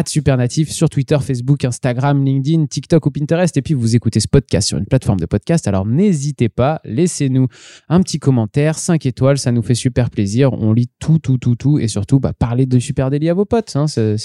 Supernatif, 0.07 0.71
sur 0.71 0.89
Twitter, 0.89 1.17
Facebook, 1.21 1.65
Instagram, 1.65 2.25
LinkedIn, 2.25 2.67
TikTok 2.67 3.07
ou 3.07 3.11
Pinterest. 3.11 3.57
Et 3.57 3.63
puis 3.63 3.75
vous 3.75 3.95
écoutez 3.95 4.21
ce 4.21 4.29
podcast 4.29 4.69
sur 4.69 4.79
une 4.79 4.87
plateforme 4.87 5.21
de 5.21 5.27
podcast. 5.27 5.69
Alors 5.69 5.87
n'hésitez 5.87 6.49
pas, 6.49 6.81
laissez-nous 6.85 7.47
un 7.89 8.01
petit 8.01 8.19
commentaire, 8.19 8.79
5 8.79 9.07
étoiles, 9.07 9.39
ça 9.39 9.53
nous 9.53 9.63
fait 9.63 9.75
super 9.75 10.11
plaisir. 10.11 10.53
On 10.53 10.73
lit 10.73 10.89
tout, 10.99 11.19
tout, 11.19 11.39
tout, 11.39 11.55
tout. 11.55 11.79
Et 11.79 11.89
surtout, 11.89 12.21
bah, 12.21 12.33
parlez 12.37 12.67
de 12.67 12.79
Super 12.79 13.11
Daily 13.11 13.29
à 13.29 13.35
vos 13.35 13.45
potes. 13.45 13.77
Hein. 13.77 13.87
C'est 13.87 14.17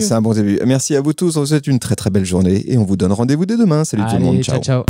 c'est 0.00 0.12
un 0.12 0.22
bon 0.22 0.32
début. 0.32 0.58
Merci 0.66 0.96
à 0.96 1.00
vous 1.00 1.12
tous. 1.12 1.36
On 1.36 1.40
vous 1.40 1.46
souhaite 1.46 1.66
une 1.66 1.78
très 1.78 1.96
très 1.96 2.10
belle 2.10 2.24
journée 2.24 2.70
et 2.70 2.78
on 2.78 2.84
vous 2.84 2.96
donne 2.96 3.12
rendez-vous 3.12 3.46
dès 3.46 3.56
demain. 3.56 3.84
Salut 3.84 4.04
tout 4.08 4.16
le 4.16 4.24
monde. 4.24 4.42
ciao. 4.42 4.60
ciao. 4.60 4.84